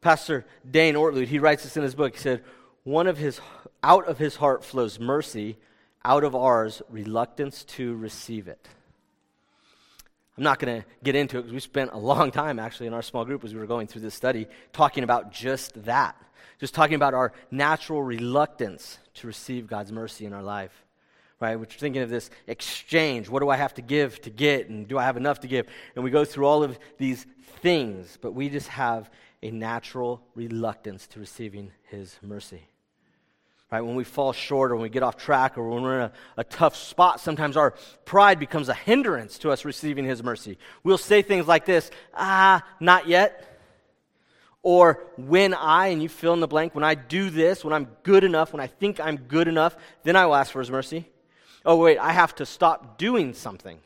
Pastor 0.00 0.44
Dane 0.70 0.94
Ortlund, 0.94 1.26
he 1.26 1.38
writes 1.38 1.64
this 1.64 1.76
in 1.76 1.82
his 1.82 1.94
book. 1.94 2.14
He 2.14 2.20
said, 2.20 2.44
One 2.84 3.06
of 3.06 3.18
his, 3.18 3.40
out 3.82 4.06
of 4.06 4.18
his 4.18 4.36
heart 4.36 4.64
flows 4.64 5.00
mercy, 5.00 5.58
out 6.06 6.22
of 6.22 6.36
ours, 6.36 6.80
reluctance 6.88 7.64
to 7.64 7.96
receive 7.96 8.46
it. 8.46 8.66
I'm 10.38 10.44
not 10.44 10.58
going 10.60 10.82
to 10.82 10.86
get 11.02 11.16
into 11.16 11.38
it 11.38 11.42
because 11.42 11.52
we 11.52 11.60
spent 11.60 11.90
a 11.92 11.98
long 11.98 12.30
time 12.30 12.58
actually 12.58 12.86
in 12.86 12.94
our 12.94 13.02
small 13.02 13.24
group 13.24 13.42
as 13.44 13.52
we 13.52 13.58
were 13.58 13.66
going 13.66 13.88
through 13.88 14.02
this 14.02 14.14
study 14.14 14.46
talking 14.72 15.02
about 15.02 15.32
just 15.32 15.84
that. 15.84 16.16
Just 16.60 16.74
talking 16.74 16.94
about 16.94 17.12
our 17.12 17.32
natural 17.50 18.02
reluctance 18.02 18.98
to 19.14 19.26
receive 19.26 19.66
God's 19.66 19.90
mercy 19.90 20.26
in 20.26 20.32
our 20.32 20.42
life. 20.42 20.72
Right? 21.40 21.58
We're 21.58 21.66
thinking 21.66 22.02
of 22.02 22.08
this 22.08 22.30
exchange. 22.46 23.28
What 23.28 23.40
do 23.40 23.50
I 23.50 23.56
have 23.56 23.74
to 23.74 23.82
give 23.82 24.20
to 24.22 24.30
get? 24.30 24.68
And 24.68 24.86
do 24.86 24.98
I 24.98 25.04
have 25.04 25.16
enough 25.16 25.40
to 25.40 25.48
give? 25.48 25.66
And 25.94 26.04
we 26.04 26.10
go 26.10 26.24
through 26.24 26.46
all 26.46 26.62
of 26.62 26.78
these 26.98 27.26
things, 27.60 28.16
but 28.20 28.32
we 28.32 28.48
just 28.48 28.68
have 28.68 29.10
a 29.42 29.50
natural 29.50 30.22
reluctance 30.34 31.06
to 31.08 31.20
receiving 31.20 31.72
His 31.88 32.16
mercy. 32.22 32.68
Right? 33.70 33.80
When 33.80 33.96
we 33.96 34.04
fall 34.04 34.32
short 34.32 34.70
or 34.70 34.76
when 34.76 34.84
we 34.84 34.88
get 34.88 35.02
off 35.02 35.16
track 35.16 35.58
or 35.58 35.68
when 35.68 35.82
we're 35.82 35.96
in 35.96 36.02
a, 36.02 36.12
a, 36.36 36.44
tough 36.44 36.76
spot, 36.76 37.18
sometimes 37.18 37.56
our 37.56 37.72
pride 38.04 38.38
becomes 38.38 38.68
a 38.68 38.74
hindrance 38.74 39.38
to 39.38 39.50
us 39.50 39.64
receiving 39.64 40.04
His 40.04 40.22
mercy. 40.22 40.56
We'll 40.84 40.98
say 40.98 41.22
things 41.22 41.48
like 41.48 41.66
this 41.66 41.90
ah, 42.14 42.64
not 42.78 43.08
yet. 43.08 43.42
Or 44.62 45.04
when 45.16 45.54
I, 45.54 45.88
and 45.88 46.02
you 46.02 46.08
fill 46.08 46.32
in 46.32 46.40
the 46.40 46.48
blank, 46.48 46.74
when 46.74 46.84
I 46.84 46.94
do 46.94 47.30
this, 47.30 47.64
when 47.64 47.72
I'm 47.72 47.88
good 48.02 48.24
enough, 48.24 48.52
when 48.52 48.60
I 48.60 48.66
think 48.66 48.98
I'm 48.98 49.16
good 49.16 49.46
enough, 49.46 49.76
then 50.02 50.16
I 50.16 50.26
will 50.26 50.34
ask 50.34 50.52
for 50.52 50.60
His 50.60 50.70
mercy. 50.70 51.06
Oh, 51.64 51.76
wait, 51.76 51.98
I 51.98 52.12
have 52.12 52.34
to 52.36 52.46
stop 52.46 52.98
doing 52.98 53.32
something. 53.32 53.78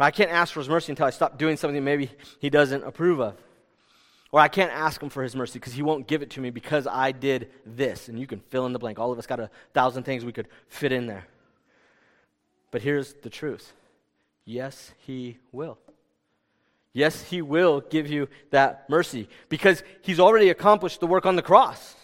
I 0.00 0.12
can't 0.12 0.30
ask 0.30 0.52
for 0.52 0.60
His 0.60 0.68
mercy 0.68 0.92
until 0.92 1.06
I 1.06 1.10
stop 1.10 1.38
doing 1.38 1.56
something 1.56 1.82
maybe 1.82 2.10
He 2.40 2.50
doesn't 2.50 2.84
approve 2.84 3.20
of. 3.20 3.36
Or 4.30 4.40
I 4.40 4.48
can't 4.48 4.70
ask 4.70 5.02
him 5.02 5.08
for 5.08 5.22
his 5.22 5.34
mercy 5.34 5.58
because 5.58 5.72
he 5.72 5.82
won't 5.82 6.06
give 6.06 6.22
it 6.22 6.30
to 6.30 6.40
me 6.40 6.50
because 6.50 6.86
I 6.86 7.12
did 7.12 7.50
this. 7.64 8.08
And 8.08 8.18
you 8.18 8.26
can 8.26 8.40
fill 8.40 8.66
in 8.66 8.72
the 8.72 8.78
blank. 8.78 8.98
All 8.98 9.10
of 9.10 9.18
us 9.18 9.26
got 9.26 9.40
a 9.40 9.50
thousand 9.72 10.02
things 10.02 10.24
we 10.24 10.32
could 10.32 10.48
fit 10.68 10.92
in 10.92 11.06
there. 11.06 11.26
But 12.70 12.82
here's 12.82 13.14
the 13.14 13.30
truth 13.30 13.72
yes, 14.44 14.92
he 14.98 15.38
will. 15.52 15.78
Yes, 16.92 17.22
he 17.22 17.42
will 17.42 17.80
give 17.80 18.08
you 18.08 18.28
that 18.50 18.88
mercy 18.90 19.28
because 19.48 19.82
he's 20.02 20.18
already 20.18 20.48
accomplished 20.48 21.00
the 21.00 21.06
work 21.06 21.26
on 21.26 21.36
the 21.36 21.42
cross. 21.42 21.94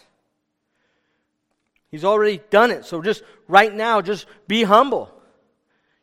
He's 1.91 2.05
already 2.05 2.41
done 2.51 2.71
it. 2.71 2.85
So 2.85 3.03
just 3.03 3.23
right 3.49 3.75
now, 3.75 4.01
just 4.01 4.27
be 4.47 4.63
humble. 4.63 5.11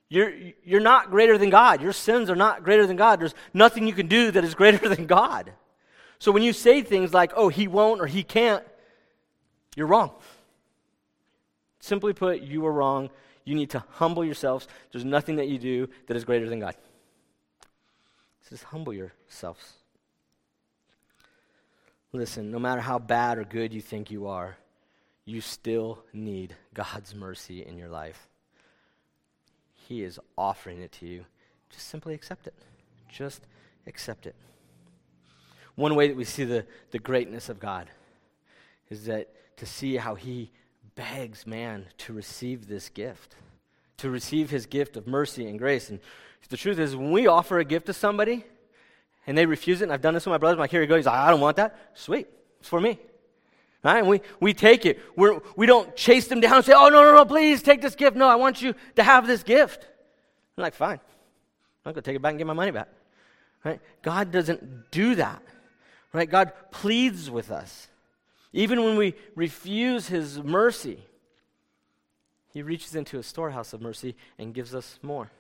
You're, 0.10 0.34
you're 0.66 0.82
not 0.82 1.10
greater 1.10 1.38
than 1.38 1.50
God. 1.50 1.82
Your 1.82 1.94
sins 1.94 2.30
are 2.30 2.36
not 2.36 2.64
greater 2.64 2.86
than 2.86 2.98
God. 2.98 3.22
There's 3.22 3.36
nothing 3.54 3.88
you 3.88 3.94
can 3.94 4.08
do 4.08 4.32
that 4.32 4.44
is 4.44 4.56
greater 4.56 4.90
than 4.94 5.06
God. 5.06 5.54
So 6.22 6.32
when 6.32 6.44
you 6.44 6.54
say 6.54 6.84
things 6.84 7.16
like, 7.16 7.32
oh, 7.36 7.50
he 7.50 7.68
won't 7.68 8.00
or 8.00 8.06
he 8.06 8.22
can't, 8.22 8.64
you're 9.76 9.88
wrong. 9.88 10.12
Simply 11.80 12.14
put, 12.14 12.42
you 12.42 12.64
are 12.68 12.72
wrong. 12.72 13.10
You 13.44 13.56
need 13.56 13.72
to 13.72 13.84
humble 13.94 14.24
yourselves. 14.24 14.68
There's 14.92 15.04
nothing 15.04 15.38
that 15.38 15.48
you 15.48 15.58
do 15.58 15.90
that 16.06 16.16
is 16.16 16.24
greater 16.24 16.48
than 16.48 16.60
God. 16.60 16.76
Just 18.48 18.66
humble 18.66 18.94
yourselves. 18.94 19.74
Listen, 22.14 22.52
no 22.52 22.60
matter 22.60 22.82
how 22.82 23.00
bad 23.00 23.40
or 23.40 23.44
good 23.44 23.74
you 23.74 23.82
think 23.82 24.12
you 24.12 24.28
are, 24.28 24.58
you 25.26 25.42
still 25.42 26.04
need 26.14 26.56
God's 26.76 27.16
mercy 27.16 27.66
in 27.66 27.80
your 27.80 27.90
life. 27.90 28.28
He 29.74 30.04
is 30.04 30.20
offering 30.38 30.82
it 30.84 30.92
to 31.00 31.08
you. 31.08 31.26
Just 31.72 31.88
simply 31.88 32.14
accept 32.14 32.46
it. 32.46 32.54
Just 33.10 33.42
accept 33.88 34.28
it. 34.28 34.36
One 35.76 35.96
way 35.96 36.08
that 36.08 36.18
we 36.18 36.24
see 36.24 36.44
the, 36.44 36.66
the 36.92 37.00
greatness 37.00 37.50
of 37.50 37.60
God 37.60 37.90
is 38.90 39.06
that 39.06 39.30
to 39.58 39.66
see 39.66 39.98
how 39.98 40.16
he 40.16 40.52
begs 40.96 41.48
man 41.48 41.86
to 42.00 42.14
receive 42.14 42.68
this 42.68 42.90
gift, 42.90 43.36
to 43.98 44.10
receive 44.10 44.50
his 44.50 44.66
gift 44.66 44.98
of 44.98 45.08
mercy 45.08 45.48
and 45.48 45.58
grace. 45.58 45.90
And 45.90 46.00
the 46.50 46.58
truth 46.58 46.80
is, 46.80 46.96
when 46.96 47.12
we 47.12 47.28
offer 47.28 47.60
a 47.60 47.66
gift 47.66 47.86
to 47.86 47.94
somebody 47.94 48.44
and 49.26 49.38
they 49.38 49.46
refuse 49.46 49.82
it, 49.82 49.86
and 49.86 49.94
I've 49.94 50.02
done 50.02 50.14
this 50.14 50.26
with 50.26 50.32
my 50.32 50.38
brothers, 50.38 50.56
I'm 50.56 50.62
like, 50.62 50.72
here 50.72 50.82
you 50.82 50.88
go. 50.88 50.98
He's 50.98 51.06
like, 51.06 51.16
I 51.16 51.30
don't 51.30 51.40
want 51.40 51.58
that. 51.58 51.78
Sweet. 51.94 52.28
It's 52.60 52.68
for 52.68 52.82
me. 52.82 53.00
Right? 53.84 54.00
And 54.00 54.08
we, 54.08 54.22
we 54.40 54.54
take 54.54 54.86
it. 54.86 55.00
We're, 55.16 55.40
we 55.56 55.66
don't 55.66 55.96
chase 55.96 56.28
them 56.28 56.40
down 56.40 56.58
and 56.58 56.66
say, 56.66 56.74
oh, 56.76 56.90
no, 56.90 57.04
no, 57.04 57.16
no, 57.16 57.26
please 57.26 57.64
take 57.64 57.82
this 57.82 57.96
gift. 57.96 58.16
No, 58.16 58.28
I 58.28 58.36
want 58.36 58.62
you 58.62 58.76
to 58.96 59.04
have 59.04 59.26
this 59.26 59.44
gift. 59.44 59.88
I'm 60.58 60.62
like, 60.64 60.76
fine. 60.76 61.00
I'm 61.86 61.94
going 61.94 61.96
to 61.96 62.02
take 62.02 62.16
it 62.16 62.22
back 62.22 62.32
and 62.32 62.38
get 62.38 62.46
my 62.46 62.54
money 62.54 62.72
back. 62.72 62.90
Right? 63.64 63.80
God 64.02 64.32
doesn't 64.32 64.92
do 64.92 65.16
that. 65.16 65.42
Right? 66.14 66.30
God 66.30 66.52
pleads 66.72 67.30
with 67.30 67.52
us. 67.52 67.88
Even 68.54 68.84
when 68.84 68.98
we 68.98 69.16
refuse 69.36 70.08
his 70.08 70.42
mercy, 70.42 71.00
he 72.54 72.62
reaches 72.62 72.96
into 72.96 73.18
a 73.18 73.24
storehouse 73.24 73.72
of 73.74 73.82
mercy 73.82 74.16
and 74.38 74.54
gives 74.54 74.76
us 74.76 75.00
more. 75.02 75.32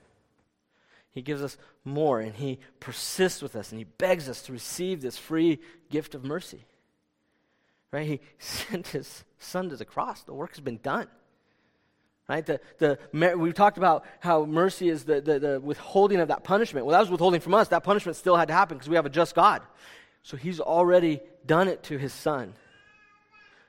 He 1.11 1.21
gives 1.21 1.43
us 1.43 1.57
more 1.83 2.21
and 2.21 2.33
he 2.33 2.59
persists 2.79 3.41
with 3.41 3.55
us 3.55 3.71
and 3.71 3.79
he 3.79 3.83
begs 3.83 4.29
us 4.29 4.41
to 4.43 4.53
receive 4.53 5.01
this 5.01 5.17
free 5.17 5.59
gift 5.89 6.15
of 6.15 6.23
mercy. 6.23 6.65
Right? 7.91 8.07
He 8.07 8.19
sent 8.39 8.87
his 8.87 9.25
son 9.39 9.69
to 9.69 9.75
the 9.75 9.85
cross. 9.85 10.23
The 10.23 10.33
work 10.33 10.51
has 10.51 10.61
been 10.61 10.79
done. 10.81 11.07
Right? 12.29 12.45
The, 12.45 12.61
the, 12.77 12.97
we 13.37 13.51
talked 13.51 13.77
about 13.77 14.05
how 14.21 14.45
mercy 14.45 14.87
is 14.87 15.03
the, 15.03 15.19
the, 15.19 15.37
the 15.37 15.59
withholding 15.59 16.21
of 16.21 16.29
that 16.29 16.45
punishment. 16.45 16.85
Well, 16.85 16.93
that 16.93 17.01
was 17.01 17.09
withholding 17.09 17.41
from 17.41 17.53
us. 17.53 17.67
That 17.69 17.83
punishment 17.83 18.15
still 18.15 18.37
had 18.37 18.47
to 18.47 18.53
happen 18.53 18.77
because 18.77 18.87
we 18.87 18.95
have 18.95 19.05
a 19.05 19.09
just 19.09 19.35
God. 19.35 19.61
So 20.23 20.37
he's 20.37 20.59
already 20.59 21.21
done 21.45 21.67
it 21.67 21.83
to 21.83 21.97
his 21.97 22.13
son. 22.13 22.53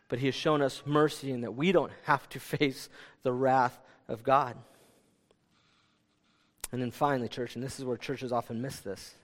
But 0.09 0.19
he 0.19 0.27
has 0.27 0.35
shown 0.35 0.61
us 0.61 0.83
mercy 0.85 1.31
in 1.31 1.41
that 1.41 1.55
we 1.55 1.73
don't 1.73 1.93
have 2.05 2.29
to 2.31 2.41
face 2.41 2.89
the 3.23 3.33
wrath 3.33 3.79
of 4.09 4.23
God. 4.23 4.57
And 6.71 6.81
then 6.81 6.91
finally, 6.91 7.29
church, 7.29 7.55
and 7.55 7.63
this 7.63 7.79
is 7.79 7.85
where 7.85 7.97
churches 7.97 8.33
often 8.33 8.63
miss 8.63 8.81
this. 8.81 9.15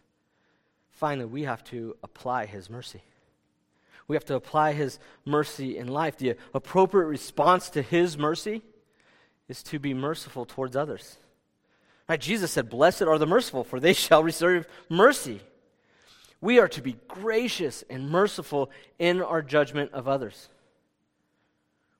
Finally, 0.90 1.26
we 1.26 1.42
have 1.44 1.64
to 1.64 1.96
apply 2.02 2.46
his 2.46 2.68
mercy. 2.68 3.02
We 4.06 4.16
have 4.16 4.24
to 4.26 4.34
apply 4.34 4.72
his 4.72 4.98
mercy 5.24 5.76
in 5.76 5.88
life. 5.88 6.16
The 6.16 6.36
appropriate 6.54 7.06
response 7.06 7.70
to 7.70 7.82
his 7.82 8.18
mercy 8.18 8.62
is 9.48 9.62
to 9.64 9.78
be 9.78 9.94
merciful 9.94 10.44
towards 10.44 10.76
others. 10.76 11.16
Right? 12.08 12.20
Jesus 12.20 12.50
said, 12.50 12.70
Blessed 12.70 13.02
are 13.02 13.18
the 13.18 13.26
merciful, 13.26 13.64
for 13.64 13.80
they 13.80 13.92
shall 13.92 14.22
receive 14.22 14.66
mercy. 14.88 15.40
We 16.40 16.60
are 16.60 16.68
to 16.68 16.80
be 16.80 16.96
gracious 17.08 17.84
and 17.90 18.08
merciful 18.10 18.70
in 18.98 19.22
our 19.22 19.42
judgment 19.42 19.92
of 19.92 20.06
others. 20.06 20.48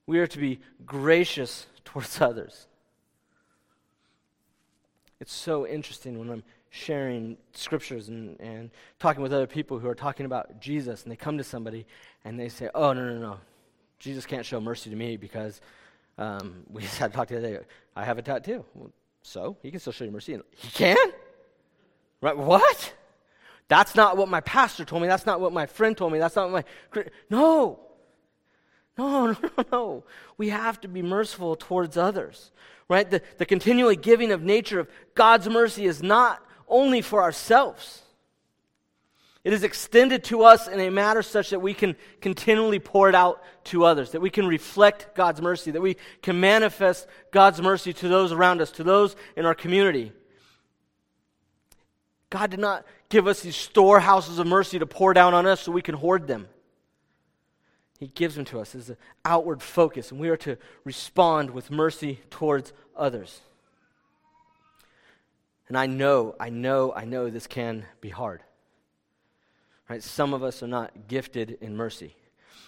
We 0.05 0.19
are 0.19 0.27
to 0.27 0.39
be 0.39 0.59
gracious 0.85 1.67
towards 1.85 2.21
others. 2.21 2.67
It's 5.19 5.33
so 5.33 5.67
interesting 5.67 6.17
when 6.17 6.29
I'm 6.29 6.43
sharing 6.69 7.37
scriptures 7.53 8.07
and, 8.09 8.39
and 8.39 8.71
talking 8.99 9.21
with 9.21 9.33
other 9.33 9.47
people 9.47 9.79
who 9.79 9.87
are 9.87 9.95
talking 9.95 10.25
about 10.25 10.61
Jesus, 10.61 11.03
and 11.03 11.11
they 11.11 11.17
come 11.17 11.37
to 11.37 11.43
somebody 11.43 11.85
and 12.23 12.39
they 12.39 12.47
say, 12.47 12.69
Oh, 12.73 12.93
no, 12.93 13.05
no, 13.05 13.19
no. 13.19 13.39
Jesus 13.97 14.25
can't 14.25 14.45
show 14.45 14.61
mercy 14.61 14.89
to 14.89 14.95
me 14.95 15.17
because 15.17 15.59
um, 16.17 16.63
we 16.69 16.83
just 16.83 16.97
had 16.97 17.11
to 17.11 17.17
talk 17.17 17.27
the 17.27 17.37
other 17.37 17.57
day. 17.57 17.65
I 17.95 18.05
have 18.05 18.17
a 18.17 18.21
tattoo. 18.21 18.63
Well, 18.73 18.91
so 19.21 19.57
he 19.61 19.71
can 19.71 19.79
still 19.81 19.91
show 19.91 20.05
you 20.05 20.11
mercy. 20.11 20.39
He 20.55 20.71
can? 20.71 21.11
Right? 22.21 22.37
What? 22.37 22.93
That's 23.69 23.95
not 23.95 24.17
what 24.17 24.27
my 24.27 24.41
pastor 24.41 24.83
told 24.83 25.03
me. 25.03 25.07
That's 25.07 25.27
not 25.27 25.39
what 25.39 25.53
my 25.53 25.67
friend 25.67 25.95
told 25.95 26.11
me. 26.11 26.19
That's 26.19 26.35
not 26.35 26.51
my. 26.51 26.65
No. 27.29 27.79
No, 28.97 29.31
no, 29.57 29.65
no. 29.71 30.03
We 30.37 30.49
have 30.49 30.81
to 30.81 30.89
be 30.89 31.01
merciful 31.01 31.55
towards 31.55 31.95
others, 31.95 32.51
right? 32.89 33.09
The, 33.09 33.21
the 33.37 33.45
continually 33.45 33.95
giving 33.95 34.31
of 34.31 34.41
nature 34.41 34.79
of 34.79 34.89
God's 35.15 35.47
mercy 35.47 35.85
is 35.85 36.03
not 36.03 36.43
only 36.67 37.01
for 37.01 37.21
ourselves. 37.21 38.01
It 39.43 39.53
is 39.53 39.63
extended 39.63 40.25
to 40.25 40.43
us 40.43 40.67
in 40.67 40.79
a 40.79 40.89
manner 40.89 41.21
such 41.21 41.51
that 41.51 41.61
we 41.61 41.73
can 41.73 41.95
continually 42.19 42.79
pour 42.79 43.07
it 43.07 43.15
out 43.15 43.41
to 43.65 43.85
others, 43.85 44.11
that 44.11 44.19
we 44.19 44.29
can 44.29 44.47
reflect 44.47 45.15
God's 45.15 45.41
mercy, 45.41 45.71
that 45.71 45.81
we 45.81 45.95
can 46.21 46.39
manifest 46.39 47.07
God's 47.31 47.61
mercy 47.61 47.93
to 47.93 48.07
those 48.09 48.31
around 48.31 48.61
us, 48.61 48.71
to 48.71 48.83
those 48.83 49.15
in 49.37 49.45
our 49.45 49.55
community. 49.55 50.11
God 52.29 52.51
did 52.51 52.59
not 52.59 52.85
give 53.09 53.27
us 53.27 53.41
these 53.41 53.55
storehouses 53.55 54.39
of 54.39 54.47
mercy 54.47 54.79
to 54.79 54.85
pour 54.85 55.13
down 55.13 55.33
on 55.33 55.45
us 55.45 55.61
so 55.61 55.71
we 55.71 55.81
can 55.81 55.95
hoard 55.95 56.27
them. 56.27 56.47
He 57.99 58.07
gives 58.07 58.35
them 58.35 58.45
to 58.45 58.59
us 58.59 58.75
as 58.75 58.89
an 58.89 58.97
outward 59.25 59.61
focus, 59.61 60.11
and 60.11 60.19
we 60.19 60.29
are 60.29 60.37
to 60.37 60.57
respond 60.85 61.49
with 61.49 61.69
mercy 61.69 62.19
towards 62.29 62.71
others. 62.95 63.41
And 65.67 65.77
I 65.77 65.85
know, 65.85 66.35
I 66.39 66.49
know, 66.49 66.93
I 66.93 67.05
know 67.05 67.29
this 67.29 67.45
can 67.45 67.85
be 67.99 68.09
hard. 68.09 68.41
Right? 69.89 70.01
Some 70.01 70.33
of 70.33 70.43
us 70.43 70.63
are 70.63 70.67
not 70.67 71.07
gifted 71.07 71.57
in 71.61 71.75
mercy. 71.75 72.15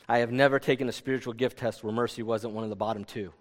I 0.10 0.18
have 0.20 0.32
never 0.32 0.60
taken 0.60 0.90
a 0.90 0.92
spiritual 0.92 1.34
gift 1.34 1.60
test 1.60 1.84
where 1.84 1.94
mercy 1.94 2.24
wasn't 2.24 2.54
one 2.54 2.64
of 2.64 2.70
the 2.70 2.76
bottom 2.76 3.06
two. 3.06 3.32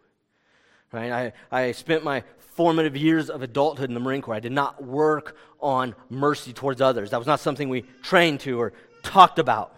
Right? 0.93 1.33
I, 1.53 1.59
I 1.67 1.73
spent 1.73 2.05
my 2.05 2.25
formative 2.39 2.97
years 2.97 3.31
of 3.31 3.43
adulthood 3.43 3.89
in 3.89 3.95
the 3.95 4.01
Marine 4.01 4.23
Corps. 4.23 4.35
I 4.35 4.41
did 4.41 4.53
not 4.53 4.83
work 4.83 5.37
on 5.61 5.95
mercy 6.09 6.53
towards 6.53 6.81
others. 6.81 7.11
That 7.11 7.19
was 7.19 7.27
not 7.27 7.41
something 7.41 7.69
we 7.69 7.83
trained 8.03 8.41
to 8.41 8.61
or 8.61 8.73
talked 9.03 9.39
about. 9.39 9.75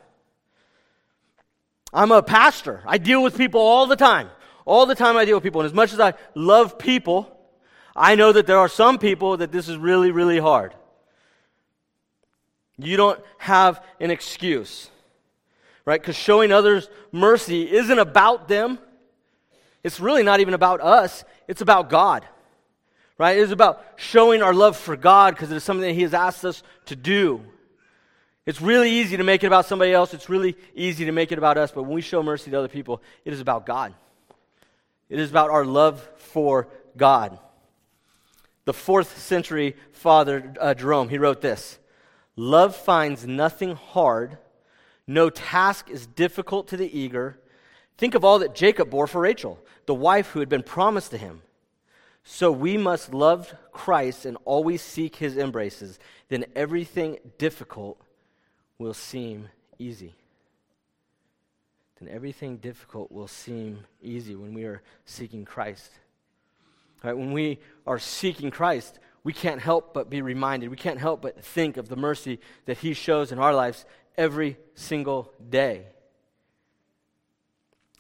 I'm 1.92 2.10
a 2.10 2.22
pastor. 2.22 2.82
I 2.86 2.98
deal 2.98 3.22
with 3.22 3.36
people 3.36 3.60
all 3.60 3.86
the 3.86 3.96
time. 3.96 4.30
All 4.64 4.86
the 4.86 4.94
time 4.94 5.16
I 5.16 5.24
deal 5.24 5.36
with 5.36 5.44
people. 5.44 5.60
And 5.60 5.66
as 5.66 5.74
much 5.74 5.92
as 5.92 6.00
I 6.00 6.14
love 6.34 6.78
people, 6.78 7.36
I 7.94 8.14
know 8.14 8.32
that 8.32 8.46
there 8.46 8.58
are 8.58 8.68
some 8.68 8.98
people 8.98 9.36
that 9.38 9.52
this 9.52 9.68
is 9.68 9.76
really, 9.76 10.10
really 10.10 10.38
hard. 10.38 10.74
You 12.78 12.96
don't 12.96 13.20
have 13.38 13.84
an 14.00 14.10
excuse, 14.10 14.90
right? 15.84 16.00
Because 16.00 16.16
showing 16.16 16.52
others 16.52 16.88
mercy 17.12 17.70
isn't 17.70 17.98
about 17.98 18.48
them. 18.48 18.78
It's 19.84 19.98
really 19.98 20.22
not 20.22 20.40
even 20.40 20.54
about 20.54 20.80
us, 20.80 21.24
it's 21.48 21.60
about 21.60 21.90
God, 21.90 22.24
right? 23.18 23.36
It 23.36 23.40
is 23.40 23.50
about 23.50 23.84
showing 23.96 24.42
our 24.42 24.54
love 24.54 24.76
for 24.76 24.96
God 24.96 25.34
because 25.34 25.50
it 25.50 25.56
is 25.56 25.64
something 25.64 25.86
that 25.86 25.94
He 25.94 26.02
has 26.02 26.14
asked 26.14 26.44
us 26.44 26.62
to 26.86 26.96
do. 26.96 27.42
It's 28.44 28.60
really 28.60 28.90
easy 28.90 29.16
to 29.16 29.24
make 29.24 29.44
it 29.44 29.46
about 29.46 29.66
somebody 29.66 29.92
else. 29.92 30.14
It's 30.14 30.28
really 30.28 30.56
easy 30.74 31.04
to 31.04 31.12
make 31.12 31.30
it 31.30 31.38
about 31.38 31.58
us. 31.58 31.70
But 31.70 31.84
when 31.84 31.92
we 31.92 32.00
show 32.00 32.22
mercy 32.22 32.50
to 32.50 32.58
other 32.58 32.68
people, 32.68 33.00
it 33.24 33.32
is 33.32 33.40
about 33.40 33.66
God. 33.66 33.94
It 35.08 35.20
is 35.20 35.30
about 35.30 35.50
our 35.50 35.64
love 35.64 36.00
for 36.16 36.68
God. 36.96 37.38
The 38.64 38.72
fourth 38.72 39.18
century 39.18 39.76
father, 39.92 40.54
uh, 40.60 40.74
Jerome, 40.74 41.08
he 41.08 41.18
wrote 41.18 41.40
this 41.40 41.78
Love 42.34 42.74
finds 42.74 43.26
nothing 43.26 43.74
hard, 43.74 44.38
no 45.06 45.30
task 45.30 45.90
is 45.90 46.06
difficult 46.06 46.68
to 46.68 46.76
the 46.76 46.98
eager. 46.98 47.38
Think 48.02 48.16
of 48.16 48.24
all 48.24 48.40
that 48.40 48.56
Jacob 48.56 48.90
bore 48.90 49.06
for 49.06 49.20
Rachel, 49.20 49.60
the 49.86 49.94
wife 49.94 50.30
who 50.30 50.40
had 50.40 50.48
been 50.48 50.64
promised 50.64 51.12
to 51.12 51.16
him. 51.16 51.40
So 52.24 52.50
we 52.50 52.76
must 52.76 53.14
love 53.14 53.54
Christ 53.70 54.26
and 54.26 54.36
always 54.44 54.82
seek 54.82 55.14
his 55.14 55.36
embraces. 55.36 56.00
Then 56.28 56.46
everything 56.56 57.18
difficult 57.38 58.02
will 58.76 58.92
seem 58.92 59.50
easy. 59.78 60.16
Then 62.00 62.08
everything 62.08 62.56
difficult 62.56 63.12
will 63.12 63.28
seem 63.28 63.84
easy 64.02 64.34
when 64.34 64.52
we 64.52 64.64
are 64.64 64.82
seeking 65.04 65.44
Christ. 65.44 65.92
Right? 67.04 67.16
When 67.16 67.30
we 67.30 67.60
are 67.86 68.00
seeking 68.00 68.50
Christ, 68.50 68.98
we 69.22 69.32
can't 69.32 69.60
help 69.60 69.94
but 69.94 70.10
be 70.10 70.22
reminded. 70.22 70.70
We 70.70 70.76
can't 70.76 70.98
help 70.98 71.22
but 71.22 71.44
think 71.44 71.76
of 71.76 71.88
the 71.88 71.94
mercy 71.94 72.40
that 72.64 72.78
He 72.78 72.94
shows 72.94 73.30
in 73.30 73.38
our 73.38 73.54
lives 73.54 73.84
every 74.18 74.56
single 74.74 75.32
day. 75.50 75.86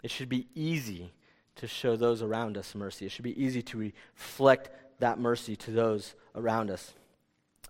It 0.02 0.10
should 0.10 0.28
be 0.28 0.48
easy 0.54 1.12
to 1.56 1.66
show 1.66 1.96
those 1.96 2.22
around 2.22 2.56
us 2.56 2.74
mercy. 2.74 3.06
It 3.06 3.12
should 3.12 3.24
be 3.24 3.42
easy 3.42 3.62
to 3.62 3.78
reflect 3.78 4.70
that 5.00 5.18
mercy 5.18 5.56
to 5.56 5.70
those 5.70 6.14
around 6.34 6.70
us. 6.70 6.94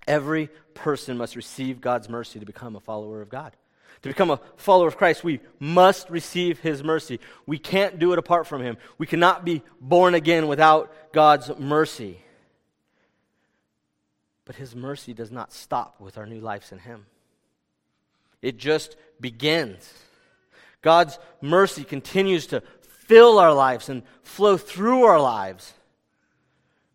Every 0.07 0.49
person 0.75 1.17
must 1.17 1.37
receive 1.37 1.81
God's 1.81 2.09
mercy 2.09 2.41
to 2.41 2.47
become 2.47 2.77
a 2.77 2.81
follower 2.81 3.21
of 3.21 3.29
God. 3.29 3.57
To 4.03 4.09
become 4.09 4.31
a 4.31 4.41
follower 4.57 4.89
of 4.89 4.97
Christ, 4.97 5.23
we 5.23 5.41
must 5.61 6.11
receive 6.11 6.59
His 6.59 6.83
mercy. 6.83 7.21
We 7.47 7.59
can't 7.59 7.99
do 7.99 8.13
it 8.13 8.19
apart 8.19 8.47
from 8.47 8.63
Him. 8.63 8.77
We 8.99 9.07
cannot 9.07 9.45
be 9.45 9.63
born 9.81 10.15
again 10.15 10.49
without 10.49 10.93
God's 11.13 11.57
mercy. 11.59 12.19
But 14.45 14.57
His 14.57 14.75
mercy 14.75 15.15
does 15.15 15.31
not 15.31 15.53
stop 15.53 16.01
with 16.01 16.19
our 16.19 16.27
new 16.27 16.41
lives 16.41 16.73
in 16.73 16.79
Him, 16.79 17.07
it 18.41 18.57
just 18.57 18.97
begins. 19.21 19.93
God's 20.83 21.19
mercy 21.41 21.85
continues 21.85 22.47
to 22.49 22.63
fill 22.83 23.39
our 23.39 23.55
lives 23.55 23.89
and 23.89 24.03
flow 24.23 24.57
through 24.57 25.05
our 25.05 25.21
lives. 25.21 25.73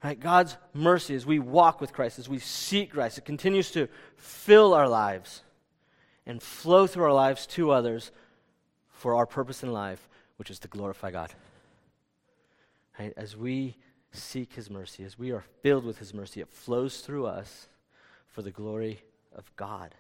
Right? 0.03 0.19
God's 0.19 0.57
mercy 0.73 1.15
as 1.15 1.25
we 1.25 1.39
walk 1.39 1.81
with 1.81 1.93
Christ, 1.93 2.19
as 2.19 2.29
we 2.29 2.39
seek 2.39 2.91
Christ, 2.91 3.17
it 3.17 3.25
continues 3.25 3.71
to 3.71 3.87
fill 4.15 4.73
our 4.73 4.87
lives 4.87 5.41
and 6.25 6.41
flow 6.43 6.85
through 6.85 7.05
our 7.05 7.13
lives 7.13 7.47
to 7.47 7.71
others 7.71 8.11
for 8.89 9.15
our 9.15 9.25
purpose 9.25 9.63
in 9.63 9.71
life, 9.71 10.07
which 10.37 10.51
is 10.51 10.59
to 10.59 10.67
glorify 10.67 11.11
God. 11.11 11.33
Right? 12.99 13.13
As 13.15 13.35
we 13.35 13.77
seek 14.11 14.53
His 14.53 14.69
mercy, 14.69 15.03
as 15.03 15.17
we 15.17 15.31
are 15.31 15.43
filled 15.61 15.85
with 15.85 15.99
His 15.99 16.13
mercy, 16.13 16.41
it 16.41 16.49
flows 16.49 17.01
through 17.01 17.25
us 17.25 17.67
for 18.27 18.41
the 18.41 18.51
glory 18.51 19.01
of 19.35 19.51
God. 19.55 19.95